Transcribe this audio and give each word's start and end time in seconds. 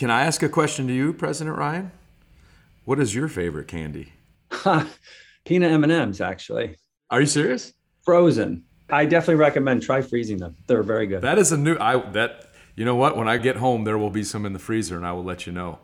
Can 0.00 0.10
I 0.10 0.22
ask 0.22 0.42
a 0.42 0.48
question 0.48 0.86
to 0.86 0.94
you, 0.94 1.12
President 1.12 1.58
Ryan? 1.58 1.92
What 2.86 2.98
is 2.98 3.14
your 3.14 3.28
favorite 3.28 3.68
candy? 3.68 4.14
Peanut 5.44 5.72
M&Ms, 5.72 6.22
actually. 6.22 6.76
Are 7.10 7.20
you 7.20 7.26
serious? 7.26 7.74
Frozen. 8.02 8.64
I 8.88 9.04
definitely 9.04 9.34
recommend 9.34 9.82
try 9.82 10.00
freezing 10.00 10.38
them. 10.38 10.56
They're 10.66 10.82
very 10.82 11.06
good. 11.06 11.20
That 11.20 11.38
is 11.38 11.52
a 11.52 11.58
new 11.58 11.76
I 11.78 11.98
that 12.12 12.46
you 12.76 12.86
know 12.86 12.96
what? 12.96 13.14
When 13.14 13.28
I 13.28 13.36
get 13.36 13.56
home, 13.56 13.84
there 13.84 13.98
will 13.98 14.08
be 14.08 14.24
some 14.24 14.46
in 14.46 14.54
the 14.54 14.58
freezer, 14.58 14.96
and 14.96 15.04
I 15.04 15.12
will 15.12 15.22
let 15.22 15.46
you 15.46 15.52
know. 15.52 15.80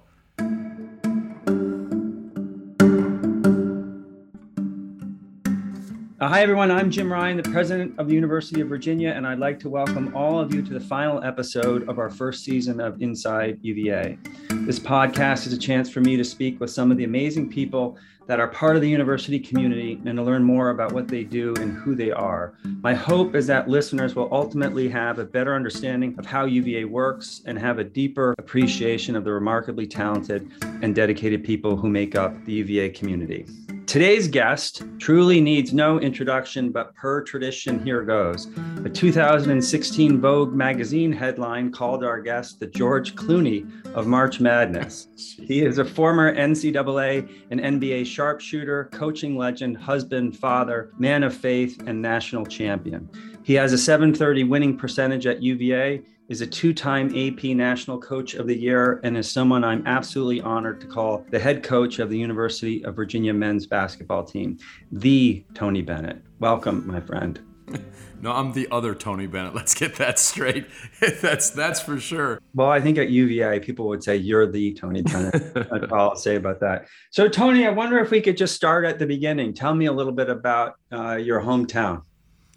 Uh, 6.18 6.28
hi, 6.28 6.40
everyone. 6.40 6.70
I'm 6.70 6.90
Jim 6.90 7.12
Ryan, 7.12 7.36
the 7.36 7.42
president 7.42 7.98
of 7.98 8.08
the 8.08 8.14
University 8.14 8.62
of 8.62 8.68
Virginia, 8.68 9.10
and 9.10 9.26
I'd 9.26 9.38
like 9.38 9.60
to 9.60 9.68
welcome 9.68 10.16
all 10.16 10.40
of 10.40 10.54
you 10.54 10.62
to 10.62 10.72
the 10.72 10.80
final 10.80 11.22
episode 11.22 11.86
of 11.90 11.98
our 11.98 12.08
first 12.08 12.42
season 12.42 12.80
of 12.80 13.02
Inside 13.02 13.58
UVA. 13.60 14.16
This 14.48 14.78
podcast 14.78 15.46
is 15.46 15.52
a 15.52 15.58
chance 15.58 15.90
for 15.90 16.00
me 16.00 16.16
to 16.16 16.24
speak 16.24 16.58
with 16.58 16.70
some 16.70 16.90
of 16.90 16.96
the 16.96 17.04
amazing 17.04 17.50
people 17.50 17.98
that 18.28 18.40
are 18.40 18.48
part 18.48 18.76
of 18.76 18.82
the 18.82 18.88
university 18.88 19.38
community 19.38 20.00
and 20.06 20.16
to 20.16 20.22
learn 20.22 20.42
more 20.42 20.70
about 20.70 20.92
what 20.92 21.06
they 21.06 21.22
do 21.22 21.54
and 21.60 21.76
who 21.76 21.94
they 21.94 22.12
are. 22.12 22.54
My 22.64 22.94
hope 22.94 23.34
is 23.34 23.46
that 23.48 23.68
listeners 23.68 24.14
will 24.14 24.30
ultimately 24.32 24.88
have 24.88 25.18
a 25.18 25.24
better 25.26 25.54
understanding 25.54 26.18
of 26.18 26.24
how 26.24 26.46
UVA 26.46 26.86
works 26.86 27.42
and 27.44 27.58
have 27.58 27.78
a 27.78 27.84
deeper 27.84 28.34
appreciation 28.38 29.16
of 29.16 29.24
the 29.24 29.32
remarkably 29.32 29.86
talented 29.86 30.50
and 30.80 30.94
dedicated 30.94 31.44
people 31.44 31.76
who 31.76 31.90
make 31.90 32.14
up 32.14 32.42
the 32.46 32.54
UVA 32.54 32.88
community. 32.88 33.44
Today's 33.86 34.26
guest 34.26 34.82
truly 34.98 35.40
needs 35.40 35.72
no 35.72 36.00
introduction, 36.00 36.72
but 36.72 36.92
per 36.96 37.22
tradition, 37.22 37.84
here 37.84 38.02
goes. 38.02 38.48
A 38.84 38.90
2016 38.90 40.20
Vogue 40.20 40.52
magazine 40.52 41.12
headline 41.12 41.70
called 41.70 42.02
our 42.02 42.20
guest 42.20 42.58
the 42.58 42.66
George 42.66 43.14
Clooney 43.14 43.64
of 43.94 44.08
March 44.08 44.40
Madness. 44.40 45.06
He 45.40 45.64
is 45.64 45.78
a 45.78 45.84
former 45.84 46.34
NCAA 46.34 47.30
and 47.52 47.60
NBA 47.60 48.06
sharpshooter, 48.06 48.90
coaching 48.92 49.36
legend, 49.36 49.76
husband, 49.76 50.36
father, 50.36 50.90
man 50.98 51.22
of 51.22 51.32
faith, 51.32 51.80
and 51.86 52.02
national 52.02 52.44
champion. 52.44 53.08
He 53.44 53.54
has 53.54 53.72
a 53.72 53.78
730 53.78 54.42
winning 54.42 54.76
percentage 54.76 55.28
at 55.28 55.44
UVA 55.44 56.02
is 56.28 56.40
a 56.40 56.46
two 56.46 56.74
time 56.74 57.06
AP 57.16 57.44
National 57.44 57.98
Coach 57.98 58.34
of 58.34 58.46
the 58.46 58.56
Year 58.56 59.00
and 59.04 59.16
is 59.16 59.30
someone 59.30 59.64
I'm 59.64 59.86
absolutely 59.86 60.40
honored 60.40 60.80
to 60.80 60.86
call 60.86 61.24
the 61.30 61.38
head 61.38 61.62
coach 61.62 61.98
of 61.98 62.10
the 62.10 62.18
University 62.18 62.84
of 62.84 62.96
Virginia 62.96 63.32
men's 63.32 63.66
basketball 63.66 64.24
team, 64.24 64.58
the 64.90 65.44
Tony 65.54 65.82
Bennett. 65.82 66.22
Welcome, 66.38 66.86
my 66.86 67.00
friend. 67.00 67.40
No, 68.22 68.32
I'm 68.32 68.54
the 68.54 68.66
other 68.70 68.94
Tony 68.94 69.26
Bennett. 69.26 69.54
Let's 69.54 69.74
get 69.74 69.96
that 69.96 70.18
straight. 70.18 70.66
that's 71.20 71.50
that's 71.50 71.80
for 71.80 72.00
sure. 72.00 72.40
Well, 72.54 72.70
I 72.70 72.80
think 72.80 72.96
at 72.96 73.10
UVA 73.10 73.60
people 73.60 73.86
would 73.88 74.02
say 74.02 74.16
you're 74.16 74.50
the 74.50 74.72
Tony 74.72 75.02
Bennett. 75.02 75.54
that's 75.54 75.92
all 75.92 76.10
I'll 76.10 76.16
say 76.16 76.36
about 76.36 76.58
that. 76.60 76.86
So, 77.10 77.28
Tony, 77.28 77.66
I 77.66 77.70
wonder 77.70 77.98
if 77.98 78.10
we 78.10 78.22
could 78.22 78.38
just 78.38 78.56
start 78.56 78.86
at 78.86 78.98
the 78.98 79.06
beginning. 79.06 79.52
Tell 79.52 79.74
me 79.74 79.84
a 79.84 79.92
little 79.92 80.14
bit 80.14 80.30
about 80.30 80.76
uh, 80.90 81.16
your 81.16 81.42
hometown. 81.42 82.04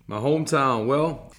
My 0.07 0.17
hometown. 0.17 0.87
Well, 0.87 1.33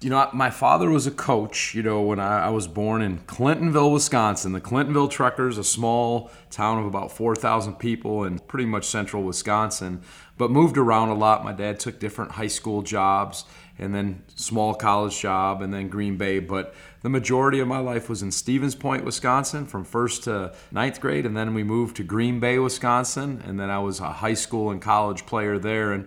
you 0.00 0.10
know, 0.10 0.30
my 0.32 0.50
father 0.50 0.90
was 0.90 1.08
a 1.08 1.10
coach, 1.10 1.74
you 1.74 1.82
know, 1.82 2.00
when 2.02 2.20
I, 2.20 2.46
I, 2.46 2.48
was 2.50 2.68
born 2.68 3.02
in 3.02 3.18
Clintonville, 3.20 3.92
Wisconsin. 3.92 4.52
The 4.52 4.60
Clintonville 4.60 5.10
Truckers, 5.10 5.58
a 5.58 5.64
small 5.64 6.30
town 6.50 6.78
of 6.78 6.86
about 6.86 7.10
4,000 7.10 7.74
people 7.74 8.22
in 8.22 8.38
pretty 8.38 8.64
much 8.64 8.84
central 8.84 9.24
Wisconsin, 9.24 10.02
but 10.36 10.52
moved 10.52 10.78
around 10.78 11.08
a 11.08 11.14
lot. 11.14 11.44
My 11.44 11.52
dad 11.52 11.80
took 11.80 11.98
different 11.98 12.32
high 12.32 12.46
school 12.46 12.82
jobs 12.82 13.44
and 13.76 13.92
then 13.92 14.22
small 14.36 14.72
college 14.72 15.18
job 15.18 15.62
and 15.62 15.74
then 15.74 15.88
Green 15.88 16.16
Bay. 16.16 16.38
But 16.38 16.76
the 17.02 17.08
majority 17.08 17.58
of 17.58 17.66
my 17.66 17.78
life 17.78 18.08
was 18.08 18.22
in 18.22 18.30
Stevens 18.30 18.76
Point, 18.76 19.04
Wisconsin 19.04 19.66
from 19.66 19.84
first 19.84 20.22
to 20.24 20.54
ninth 20.70 21.00
grade. 21.00 21.26
And 21.26 21.36
then 21.36 21.54
we 21.54 21.64
moved 21.64 21.96
to 21.96 22.04
Green 22.04 22.38
Bay, 22.38 22.60
Wisconsin. 22.60 23.42
And 23.44 23.58
then 23.58 23.68
I 23.68 23.80
was 23.80 23.98
a 23.98 24.12
high 24.12 24.34
school 24.34 24.70
and 24.70 24.80
college 24.80 25.26
player 25.26 25.58
there. 25.58 25.92
And 25.92 26.06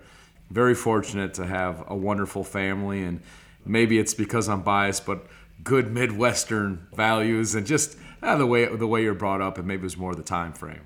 very 0.49 0.75
fortunate 0.75 1.33
to 1.33 1.45
have 1.45 1.83
a 1.87 1.95
wonderful 1.95 2.43
family 2.43 3.03
and 3.03 3.21
maybe 3.65 3.99
it's 3.99 4.13
because 4.13 4.49
I'm 4.49 4.61
biased, 4.61 5.05
but 5.05 5.27
good 5.63 5.91
Midwestern 5.91 6.87
values 6.93 7.55
and 7.55 7.65
just 7.65 7.97
uh, 8.21 8.35
the 8.35 8.45
way 8.45 8.65
the 8.65 8.87
way 8.87 9.03
you're 9.03 9.13
brought 9.13 9.41
up, 9.41 9.57
and 9.57 9.67
maybe 9.67 9.81
it 9.81 9.83
was 9.83 9.97
more 9.97 10.15
the 10.15 10.23
time 10.23 10.53
frame. 10.53 10.81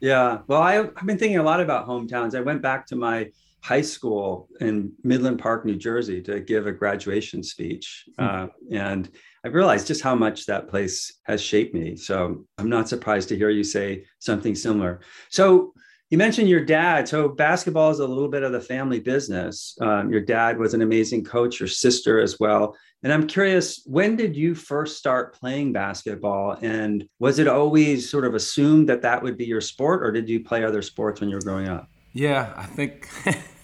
Yeah, 0.00 0.38
well, 0.48 0.62
I, 0.62 0.78
I've 0.80 1.06
been 1.06 1.18
thinking 1.18 1.38
a 1.38 1.42
lot 1.42 1.60
about 1.60 1.86
hometowns. 1.86 2.34
I 2.34 2.40
went 2.40 2.60
back 2.60 2.86
to 2.86 2.96
my 2.96 3.30
high 3.62 3.82
school 3.82 4.48
in 4.60 4.92
Midland 5.04 5.38
Park, 5.38 5.64
New 5.64 5.76
Jersey, 5.76 6.20
to 6.22 6.40
give 6.40 6.66
a 6.66 6.72
graduation 6.72 7.42
speech, 7.42 8.04
hmm. 8.18 8.24
uh, 8.24 8.46
and 8.72 9.08
I 9.44 9.48
realized 9.48 9.86
just 9.86 10.02
how 10.02 10.14
much 10.14 10.46
that 10.46 10.68
place 10.68 11.20
has 11.24 11.40
shaped 11.40 11.74
me. 11.74 11.96
So 11.96 12.44
I'm 12.58 12.68
not 12.68 12.88
surprised 12.88 13.28
to 13.30 13.36
hear 13.36 13.50
you 13.50 13.64
say 13.64 14.04
something 14.20 14.54
similar. 14.54 15.00
So 15.30 15.72
you 16.12 16.18
mentioned 16.18 16.46
your 16.46 16.62
dad. 16.62 17.08
So 17.08 17.26
basketball 17.26 17.90
is 17.90 18.00
a 18.00 18.06
little 18.06 18.28
bit 18.28 18.42
of 18.42 18.52
the 18.52 18.60
family 18.60 19.00
business. 19.00 19.74
Um, 19.80 20.12
your 20.12 20.20
dad 20.20 20.58
was 20.58 20.74
an 20.74 20.82
amazing 20.82 21.24
coach, 21.24 21.58
your 21.58 21.70
sister 21.70 22.20
as 22.20 22.38
well. 22.38 22.76
And 23.02 23.10
I'm 23.10 23.26
curious, 23.26 23.80
when 23.86 24.16
did 24.16 24.36
you 24.36 24.54
first 24.54 24.98
start 24.98 25.34
playing 25.34 25.72
basketball? 25.72 26.58
And 26.60 27.08
was 27.18 27.38
it 27.38 27.48
always 27.48 28.10
sort 28.10 28.26
of 28.26 28.34
assumed 28.34 28.90
that 28.90 29.00
that 29.00 29.22
would 29.22 29.38
be 29.38 29.46
your 29.46 29.62
sport, 29.62 30.02
or 30.02 30.12
did 30.12 30.28
you 30.28 30.44
play 30.44 30.64
other 30.64 30.82
sports 30.82 31.22
when 31.22 31.30
you 31.30 31.36
were 31.36 31.40
growing 31.42 31.68
up? 31.68 31.88
Yeah, 32.12 32.52
I 32.58 32.66
think 32.66 33.08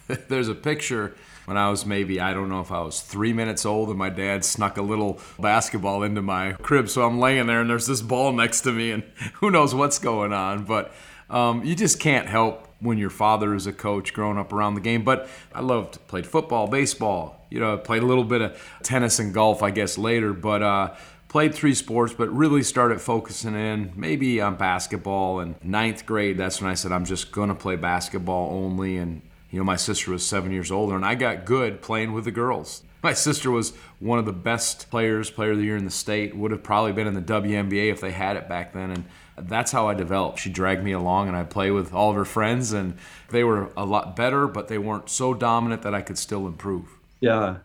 there's 0.29 0.49
a 0.49 0.55
picture 0.55 1.15
when 1.45 1.59
I 1.59 1.69
was 1.69 1.85
maybe, 1.85 2.19
I 2.19 2.33
don't 2.33 2.49
know 2.49 2.61
if 2.61 2.73
I 2.73 2.81
was 2.81 3.03
three 3.03 3.35
minutes 3.35 3.67
old, 3.67 3.91
and 3.91 3.99
my 3.99 4.09
dad 4.09 4.43
snuck 4.43 4.79
a 4.79 4.83
little 4.83 5.21
basketball 5.39 6.03
into 6.03 6.23
my 6.23 6.53
crib. 6.53 6.89
So 6.89 7.05
I'm 7.05 7.21
laying 7.21 7.47
there, 7.47 7.61
and 7.61 7.69
there's 7.69 7.87
this 7.87 8.01
ball 8.01 8.33
next 8.33 8.63
to 8.63 8.73
me, 8.73 8.91
and 8.91 9.03
who 9.35 9.51
knows 9.51 9.75
what's 9.75 9.99
going 9.99 10.33
on. 10.33 10.65
But 10.65 10.95
um, 11.31 11.65
you 11.65 11.75
just 11.75 12.00
can't 12.00 12.27
help 12.27 12.69
when 12.81 12.99
your 12.99 13.11
father 13.11 13.55
is 13.55 13.66
a 13.66 13.72
coach 13.72 14.12
growing 14.12 14.39
up 14.39 14.53
around 14.53 14.75
the 14.75 14.81
game. 14.81 15.03
But 15.03 15.28
I 15.55 15.61
loved 15.61 16.06
played 16.06 16.27
football, 16.27 16.69
baseball. 16.69 17.47
You 17.50 17.61
know, 17.61 17.78
played 17.78 18.03
a 18.03 18.06
little 18.06 18.25
bit 18.25 18.43
of 18.43 18.78
tennis 18.83 19.19
and 19.19 19.33
golf, 19.33 19.62
I 19.62 19.71
guess 19.71 19.99
later. 19.99 20.33
But 20.33 20.62
uh, 20.62 20.94
played 21.28 21.55
three 21.55 21.75
sports, 21.75 22.12
but 22.12 22.28
really 22.31 22.62
started 22.62 23.00
focusing 23.00 23.55
in 23.55 23.93
maybe 23.97 24.41
on 24.41 24.56
basketball. 24.56 25.41
And 25.41 25.55
ninth 25.65 26.06
grade, 26.06 26.38
that's 26.38 26.61
when 26.61 26.71
I 26.71 26.75
said 26.75 26.93
I'm 26.93 27.05
just 27.05 27.33
gonna 27.33 27.55
play 27.55 27.77
basketball 27.77 28.53
only. 28.53 28.97
And 28.97 29.22
you 29.50 29.59
know, 29.59 29.65
my 29.65 29.77
sister 29.77 30.11
was 30.11 30.27
seven 30.27 30.53
years 30.53 30.71
older, 30.71 30.94
and 30.94 31.05
I 31.05 31.15
got 31.15 31.44
good 31.44 31.81
playing 31.81 32.12
with 32.12 32.25
the 32.25 32.31
girls. 32.31 32.83
My 33.03 33.13
sister 33.13 33.51
was 33.51 33.75
one 34.01 34.19
of 34.19 34.25
the 34.25 34.33
best 34.33 34.91
players, 34.91 35.31
player 35.31 35.53
of 35.53 35.59
the 35.59 35.65
year 35.65 35.77
in 35.77 35.85
the 35.85 35.91
state. 35.91 36.37
Would 36.37 36.51
have 36.51 36.63
probably 36.63 36.93
been 36.93 37.07
in 37.07 37.15
the 37.15 37.23
WNBA 37.23 37.91
if 37.91 38.01
they 38.01 38.11
had 38.11 38.37
it 38.37 38.49
back 38.49 38.73
then. 38.73 38.91
And 38.91 39.05
that's 39.49 39.71
how 39.71 39.89
I 39.89 39.95
developed. 39.95 40.41
She 40.41 40.51
dragged 40.51 40.83
me 40.83 40.93
along 40.93 41.29
and 41.29 41.37
I 41.37 41.45
play 41.45 41.71
with 41.71 41.93
all 41.93 42.11
of 42.11 42.17
her 42.17 42.25
friends 42.25 42.73
and 42.73 42.97
they 43.31 43.45
were 43.45 43.71
a 43.77 43.85
lot 43.85 44.17
better, 44.17 44.47
but 44.47 44.69
they 44.69 44.79
weren't 44.79 45.09
so 45.09 45.35
dominant 45.35 45.83
that 45.83 45.95
I 45.95 46.03
could 46.03 46.19
still 46.19 46.47
improve. 46.47 46.89
Yeah. 47.21 47.59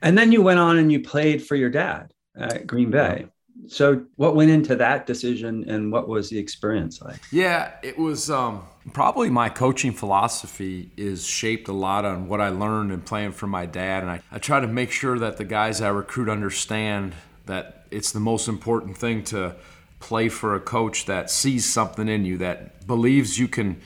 And 0.00 0.16
then 0.16 0.32
you 0.32 0.42
went 0.42 0.58
on 0.58 0.78
and 0.78 0.90
you 0.90 1.00
played 1.00 1.44
for 1.44 1.56
your 1.56 1.70
dad 1.70 2.12
at 2.36 2.66
Green 2.66 2.90
Bay. 2.90 3.26
So 3.66 4.04
what 4.16 4.36
went 4.36 4.50
into 4.50 4.76
that 4.76 5.06
decision 5.06 5.68
and 5.68 5.90
what 5.92 6.08
was 6.08 6.30
the 6.30 6.38
experience 6.38 7.02
like? 7.02 7.20
Yeah, 7.32 7.72
it 7.82 7.98
was 7.98 8.30
um, 8.30 8.62
probably 8.92 9.30
my 9.30 9.48
coaching 9.48 9.92
philosophy 9.92 10.90
is 10.96 11.26
shaped 11.26 11.68
a 11.68 11.72
lot 11.72 12.04
on 12.04 12.28
what 12.28 12.40
I 12.40 12.48
learned 12.48 12.92
in 12.92 13.00
playing 13.00 13.32
for 13.32 13.46
my 13.46 13.66
dad. 13.66 14.02
And 14.02 14.10
I, 14.10 14.22
I 14.30 14.38
try 14.38 14.60
to 14.60 14.66
make 14.66 14.90
sure 14.90 15.18
that 15.18 15.36
the 15.36 15.44
guys 15.44 15.80
I 15.80 15.88
recruit 15.88 16.28
understand 16.28 17.14
that 17.46 17.86
it's 17.90 18.12
the 18.12 18.20
most 18.20 18.48
important 18.48 18.98
thing 18.98 19.24
to 19.24 19.56
play 20.00 20.28
for 20.28 20.54
a 20.54 20.60
coach 20.60 21.06
that 21.06 21.30
sees 21.30 21.64
something 21.64 22.08
in 22.08 22.24
you, 22.24 22.38
that 22.38 22.86
believes 22.86 23.38
you 23.38 23.48
can 23.48 23.80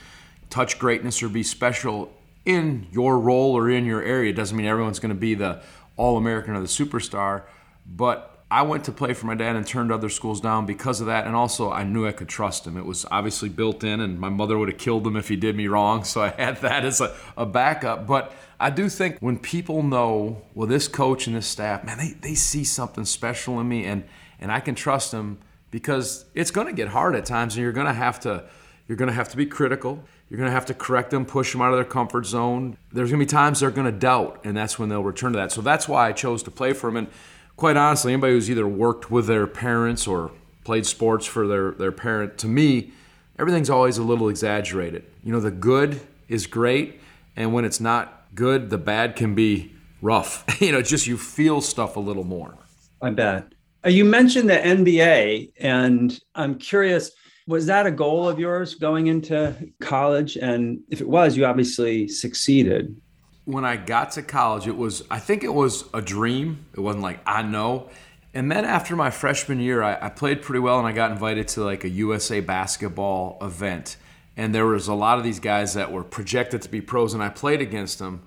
touch 0.49 0.77
greatness 0.77 1.23
or 1.23 1.29
be 1.29 1.43
special 1.43 2.13
in 2.45 2.87
your 2.91 3.17
role 3.17 3.57
or 3.57 3.69
in 3.69 3.85
your 3.85 4.03
area. 4.03 4.31
It 4.31 4.35
doesn't 4.35 4.55
mean 4.55 4.65
everyone's 4.65 4.99
going 4.99 5.13
to 5.13 5.19
be 5.19 5.33
the 5.33 5.61
All 5.97 6.17
American 6.17 6.55
or 6.55 6.59
the 6.59 6.67
superstar, 6.67 7.43
but 7.85 8.32
I 8.53 8.61
went 8.61 8.83
to 8.83 8.91
play 8.91 9.15
for 9.15 9.25
my 9.25 9.33
dad 9.33 9.55
and 9.55 9.65
turned 9.65 9.91
other 9.91 10.09
schools 10.09 10.39
down 10.39 10.67
because 10.67 11.01
of 11.01 11.07
that. 11.07 11.25
And 11.25 11.35
also, 11.35 11.71
I 11.71 11.83
knew 11.83 12.05
I 12.05 12.11
could 12.11 12.29
trust 12.29 12.67
him. 12.67 12.77
It 12.77 12.85
was 12.85 13.03
obviously 13.09 13.49
built 13.49 13.83
in, 13.83 13.99
and 13.99 14.19
my 14.19 14.29
mother 14.29 14.59
would 14.59 14.69
have 14.69 14.77
killed 14.77 15.07
him 15.07 15.15
if 15.15 15.27
he 15.27 15.35
did 15.35 15.55
me 15.55 15.67
wrong. 15.67 16.03
So 16.03 16.21
I 16.21 16.29
had 16.29 16.57
that 16.57 16.85
as 16.85 17.01
a, 17.01 17.15
a 17.35 17.47
backup. 17.47 18.05
But 18.05 18.31
I 18.59 18.69
do 18.69 18.89
think 18.89 19.17
when 19.21 19.39
people 19.39 19.81
know, 19.81 20.43
well, 20.53 20.67
this 20.67 20.87
coach 20.87 21.25
and 21.25 21.35
this 21.35 21.47
staff, 21.47 21.83
man, 21.83 21.97
they, 21.97 22.11
they 22.11 22.35
see 22.35 22.63
something 22.63 23.05
special 23.05 23.59
in 23.59 23.67
me, 23.67 23.85
and, 23.85 24.03
and 24.39 24.51
I 24.51 24.59
can 24.59 24.75
trust 24.75 25.11
them 25.11 25.39
because 25.71 26.25
it's 26.35 26.51
going 26.51 26.67
to 26.67 26.73
get 26.73 26.89
hard 26.89 27.15
at 27.15 27.25
times 27.25 27.55
and 27.55 27.63
you're 27.63 27.71
going 27.71 27.87
to 27.87 27.93
have 27.93 28.19
to 28.19 28.43
you're 28.87 28.97
going 28.97 29.09
to 29.09 29.15
have 29.15 29.29
to 29.29 29.37
be 29.37 29.47
critical 29.47 30.03
you're 30.29 30.37
going 30.37 30.47
to 30.47 30.53
have 30.53 30.67
to 30.67 30.73
correct 30.75 31.09
them 31.09 31.25
push 31.25 31.51
them 31.51 31.63
out 31.63 31.71
of 31.71 31.77
their 31.77 31.83
comfort 31.83 32.27
zone 32.27 32.77
there's 32.91 33.09
going 33.09 33.19
to 33.19 33.25
be 33.25 33.29
times 33.29 33.61
they're 33.61 33.71
going 33.71 33.91
to 33.91 33.97
doubt 33.97 34.39
and 34.43 34.55
that's 34.55 34.77
when 34.77 34.89
they'll 34.89 35.01
return 35.01 35.33
to 35.33 35.37
that 35.39 35.51
so 35.51 35.61
that's 35.61 35.87
why 35.87 36.07
i 36.07 36.11
chose 36.11 36.43
to 36.43 36.51
play 36.51 36.73
for 36.73 36.91
them 36.91 36.97
and 36.97 37.07
quite 37.55 37.77
honestly 37.77 38.13
anybody 38.13 38.33
who's 38.33 38.49
either 38.49 38.67
worked 38.67 39.11
with 39.11 39.27
their 39.27 39.47
parents 39.47 40.07
or 40.07 40.31
played 40.63 40.85
sports 40.85 41.25
for 41.25 41.47
their, 41.47 41.71
their 41.71 41.91
parent 41.91 42.37
to 42.37 42.47
me 42.47 42.91
everything's 43.37 43.69
always 43.69 43.97
a 43.97 44.03
little 44.03 44.29
exaggerated 44.29 45.03
you 45.23 45.31
know 45.31 45.39
the 45.39 45.51
good 45.51 45.99
is 46.27 46.47
great 46.47 46.99
and 47.35 47.53
when 47.53 47.65
it's 47.65 47.79
not 47.79 48.25
good 48.35 48.69
the 48.69 48.77
bad 48.77 49.15
can 49.15 49.35
be 49.35 49.71
rough 50.01 50.43
you 50.61 50.71
know 50.71 50.81
just 50.81 51.07
you 51.07 51.17
feel 51.17 51.61
stuff 51.61 51.95
a 51.95 51.99
little 51.99 52.23
more 52.23 52.57
i 53.01 53.09
bet 53.09 53.45
Uh, 53.85 53.89
you 53.89 54.05
mentioned 54.05 54.49
the 54.49 54.53
NBA, 54.53 55.51
and 55.59 56.17
I'm 56.35 56.55
curious 56.55 57.11
was 57.47 57.65
that 57.65 57.85
a 57.85 57.91
goal 57.91 58.27
of 58.29 58.39
yours 58.39 58.75
going 58.75 59.07
into 59.07 59.53
college? 59.81 60.37
And 60.37 60.79
if 60.89 61.01
it 61.01 61.09
was, 61.09 61.35
you 61.35 61.45
obviously 61.45 62.07
succeeded. 62.07 62.95
When 63.45 63.65
I 63.65 63.75
got 63.75 64.11
to 64.13 64.23
college, 64.23 64.67
it 64.67 64.77
was, 64.77 65.03
I 65.11 65.19
think 65.19 65.43
it 65.43 65.53
was 65.53 65.85
a 65.93 66.01
dream. 66.01 66.65
It 66.73 66.79
wasn't 66.79 67.03
like, 67.03 67.19
I 67.25 67.41
know. 67.41 67.89
And 68.33 68.51
then 68.51 68.65
after 68.65 68.95
my 68.95 69.11
freshman 69.11 69.59
year, 69.59 69.83
I, 69.83 69.97
I 70.01 70.09
played 70.09 70.41
pretty 70.41 70.59
well 70.59 70.79
and 70.79 70.87
I 70.87 70.91
got 70.91 71.11
invited 71.11 71.47
to 71.49 71.63
like 71.63 71.83
a 71.83 71.89
USA 71.89 72.39
basketball 72.39 73.37
event. 73.41 73.97
And 74.35 74.55
there 74.55 74.65
was 74.65 74.87
a 74.87 74.93
lot 74.93 75.17
of 75.17 75.23
these 75.23 75.39
guys 75.39 75.75
that 75.75 75.91
were 75.91 76.03
projected 76.03 76.63
to 76.63 76.69
be 76.69 76.81
pros, 76.81 77.13
and 77.13 77.21
I 77.21 77.29
played 77.29 77.61
against 77.61 77.99
them. 77.99 78.23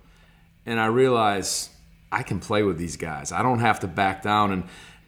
And 0.64 0.78
I 0.78 0.86
realized 0.86 1.70
I 2.12 2.22
can 2.22 2.38
play 2.38 2.62
with 2.62 2.78
these 2.78 2.96
guys. 2.96 3.32
I 3.32 3.42
don't 3.42 3.58
have 3.58 3.80
to 3.80 3.88
back 3.88 4.22
down. 4.22 4.52
And 4.52 4.64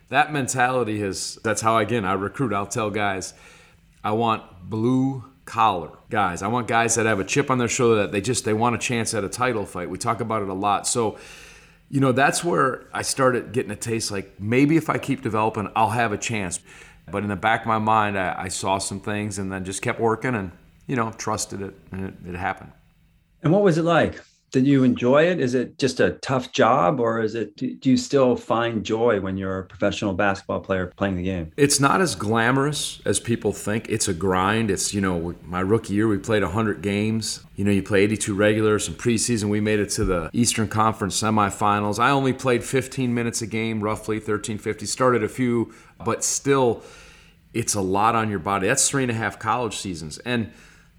that 0.09 0.33
mentality 0.33 0.99
has, 1.01 1.39
that's 1.45 1.61
how, 1.61 1.79
again, 1.79 2.05
I 2.05 2.15
recruit. 2.15 2.53
I'll 2.53 2.67
tell 2.67 2.91
guys, 2.91 3.35
I 4.03 4.13
want 4.13 4.43
blue 4.69 5.25
collar 5.49 5.91
guys. 6.11 6.43
I 6.43 6.49
want 6.49 6.69
guys 6.69 6.95
that 6.97 7.07
have 7.07 7.19
a 7.19 7.25
chip 7.25 7.51
on 7.51 7.57
their 7.57 7.69
shoulder 7.69 8.03
that 8.03 8.13
they 8.13 8.21
just 8.21 8.45
they 8.45 8.53
want 8.53 8.77
a 8.77 8.79
chance 8.79 9.15
at 9.15 9.25
a 9.25 9.29
title 9.31 9.65
fight. 9.65 9.89
We 9.89 9.97
talk 9.97 10.21
about 10.21 10.43
it 10.43 10.49
a 10.49 10.55
lot. 10.55 10.87
So, 10.87 11.19
you 11.89 12.01
know, 12.01 12.13
that's 12.13 12.45
where 12.45 12.85
I 12.93 13.01
started 13.01 13.53
getting 13.53 13.71
a 13.71 13.77
taste 13.77 14.11
like 14.11 14.39
maybe 14.39 14.77
if 14.77 14.91
I 14.91 14.99
keep 14.99 15.23
developing, 15.23 15.71
I'll 15.75 15.91
have 15.91 16.13
a 16.13 16.19
chance. 16.19 16.61
But 17.11 17.23
in 17.23 17.31
the 17.31 17.37
back 17.37 17.63
of 17.63 17.67
my 17.67 17.79
mind, 17.79 18.19
I, 18.19 18.35
I 18.43 18.49
saw 18.49 18.77
some 18.77 19.01
things 19.01 19.39
and 19.39 19.51
then 19.51 19.65
just 19.65 19.81
kept 19.81 19.99
working 19.99 20.35
and, 20.35 20.53
you 20.87 20.97
know, 20.97 21.11
trusted 21.13 21.63
it 21.63 21.75
and 21.91 22.09
it, 22.09 22.15
it 22.29 22.35
happened. 22.35 22.73
And 23.43 23.51
what 23.51 23.63
was 23.63 23.79
it 23.79 23.85
like? 23.85 24.21
Did 24.51 24.67
you 24.67 24.83
enjoy 24.83 25.25
it? 25.25 25.41
Is 25.41 25.55
it 25.55 25.79
just 25.79 26.01
a 26.01 26.13
tough 26.13 26.53
job, 26.53 27.01
or 27.01 27.21
is 27.21 27.35
it? 27.35 27.57
Do 27.57 27.77
you 27.83 27.97
still 27.97 28.35
find 28.35 28.83
joy 28.85 29.21
when 29.21 29.37
you're 29.37 29.59
a 29.59 29.65
professional 29.65 30.15
basketball 30.15 30.61
player 30.61 30.93
playing 30.97 31.17
the 31.17 31.23
game? 31.23 31.53
It's 31.57 31.79
not 31.79 32.01
as 32.01 32.15
glamorous 32.15 33.03
as 33.05 33.21
people 33.21 33.53
think. 33.53 33.89
It's 33.89 34.09
a 34.09 34.15
grind. 34.15 34.71
It's 34.71 34.95
you 34.95 35.01
know, 35.01 35.35
my 35.45 35.61
rookie 35.61 35.95
year 35.95 36.09
we 36.09 36.17
played 36.19 36.43
100 36.43 36.81
games. 36.81 37.45
You 37.57 37.65
know, 37.65 37.71
you 37.71 37.83
play 37.83 38.03
82 38.03 38.35
regulars. 38.35 38.89
and 38.89 38.97
preseason 38.97 39.51
we 39.51 39.61
made 39.61 39.81
it 39.81 39.91
to 39.91 40.05
the 40.05 40.31
Eastern 40.33 40.69
Conference 40.69 41.21
semifinals. 41.21 41.99
I 41.99 42.11
only 42.11 42.33
played 42.33 42.65
15 42.65 43.13
minutes 43.13 43.43
a 43.43 43.47
game, 43.47 43.83
roughly 43.83 44.17
1350. 44.17 44.87
Started 44.87 45.23
a 45.23 45.29
few, 45.29 45.75
but 46.05 46.25
still, 46.25 46.83
it's 47.53 47.75
a 47.75 47.81
lot 47.81 48.15
on 48.15 48.31
your 48.31 48.39
body. 48.39 48.67
That's 48.67 48.89
three 48.89 49.03
and 49.03 49.11
a 49.11 49.15
half 49.15 49.39
college 49.39 49.77
seasons, 49.77 50.19
and 50.19 50.53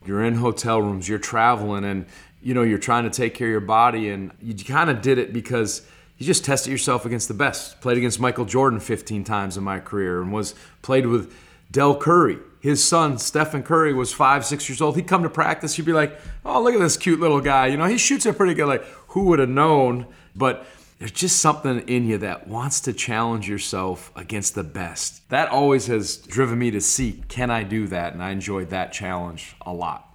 you're 0.05 0.23
in 0.23 0.35
hotel 0.35 0.81
rooms. 0.81 1.09
You're 1.09 1.19
traveling 1.19 1.83
and 1.83 2.05
you 2.41 2.53
know, 2.53 2.63
you're 2.63 2.77
trying 2.77 3.03
to 3.03 3.09
take 3.09 3.33
care 3.33 3.47
of 3.47 3.51
your 3.51 3.59
body, 3.59 4.09
and 4.09 4.31
you 4.41 4.53
kind 4.63 4.89
of 4.89 5.01
did 5.01 5.17
it 5.17 5.33
because 5.33 5.85
you 6.17 6.25
just 6.25 6.45
tested 6.45 6.71
yourself 6.71 7.05
against 7.05 7.27
the 7.27 7.33
best. 7.33 7.81
Played 7.81 7.97
against 7.97 8.19
Michael 8.19 8.45
Jordan 8.45 8.79
15 8.79 9.23
times 9.23 9.57
in 9.57 9.63
my 9.63 9.79
career, 9.79 10.21
and 10.21 10.31
was 10.31 10.55
played 10.81 11.05
with 11.05 11.33
Del 11.71 11.95
Curry. 11.95 12.37
His 12.59 12.83
son, 12.83 13.17
Stephen 13.17 13.63
Curry, 13.63 13.93
was 13.93 14.11
five, 14.11 14.45
six 14.45 14.67
years 14.67 14.81
old. 14.81 14.95
He'd 14.95 15.07
come 15.07 15.23
to 15.23 15.29
practice. 15.29 15.77
You'd 15.77 15.85
be 15.85 15.93
like, 15.93 16.19
"Oh, 16.43 16.61
look 16.61 16.73
at 16.73 16.79
this 16.79 16.97
cute 16.97 17.19
little 17.19 17.39
guy." 17.39 17.67
You 17.67 17.77
know, 17.77 17.85
he 17.85 17.97
shoots 17.97 18.25
it 18.25 18.37
pretty 18.37 18.53
good. 18.53 18.67
Like, 18.67 18.85
who 19.09 19.25
would 19.25 19.39
have 19.39 19.49
known? 19.49 20.07
But 20.35 20.65
there's 20.99 21.11
just 21.11 21.39
something 21.39 21.79
in 21.87 22.05
you 22.05 22.17
that 22.17 22.47
wants 22.49 22.81
to 22.81 22.91
challenge 22.91 23.47
yourself 23.47 24.11
against 24.17 24.55
the 24.55 24.65
best. 24.65 25.27
That 25.29 25.49
always 25.49 25.87
has 25.87 26.17
driven 26.17 26.59
me 26.59 26.71
to 26.71 26.81
seek, 26.81 27.29
can 27.29 27.49
I 27.49 27.63
do 27.63 27.87
that? 27.87 28.11
And 28.11 28.21
I 28.21 28.31
enjoyed 28.31 28.69
that 28.71 28.91
challenge 28.91 29.55
a 29.61 29.71
lot. 29.71 30.08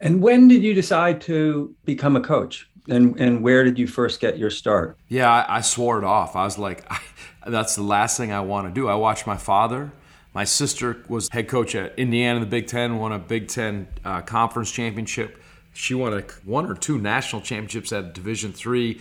And 0.00 0.22
when 0.22 0.48
did 0.48 0.62
you 0.62 0.74
decide 0.74 1.20
to 1.22 1.74
become 1.84 2.16
a 2.16 2.20
coach? 2.20 2.68
And 2.88 3.18
and 3.18 3.42
where 3.42 3.64
did 3.64 3.78
you 3.78 3.86
first 3.86 4.20
get 4.20 4.38
your 4.38 4.50
start? 4.50 4.96
Yeah, 5.08 5.30
I, 5.30 5.58
I 5.58 5.60
swore 5.60 5.98
it 5.98 6.04
off. 6.04 6.36
I 6.36 6.44
was 6.44 6.58
like, 6.58 6.84
I, 6.90 7.00
that's 7.46 7.74
the 7.74 7.82
last 7.82 8.16
thing 8.16 8.32
I 8.32 8.40
want 8.40 8.68
to 8.68 8.72
do. 8.72 8.88
I 8.88 8.94
watched 8.94 9.26
my 9.26 9.36
father. 9.36 9.90
My 10.34 10.44
sister 10.44 11.02
was 11.08 11.28
head 11.30 11.48
coach 11.48 11.74
at 11.74 11.98
Indiana 11.98 12.36
in 12.36 12.40
the 12.42 12.46
Big 12.46 12.66
Ten, 12.66 12.98
won 12.98 13.10
a 13.12 13.18
Big 13.18 13.48
Ten 13.48 13.88
uh, 14.04 14.20
conference 14.20 14.70
championship. 14.70 15.42
She 15.72 15.94
won 15.94 16.12
a, 16.12 16.20
one 16.44 16.66
or 16.66 16.74
two 16.74 16.98
national 16.98 17.42
championships 17.42 17.92
at 17.92 18.12
Division 18.12 18.52
three. 18.52 19.00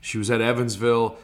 She 0.00 0.18
was 0.18 0.30
at 0.30 0.40
Evansville. 0.40 1.16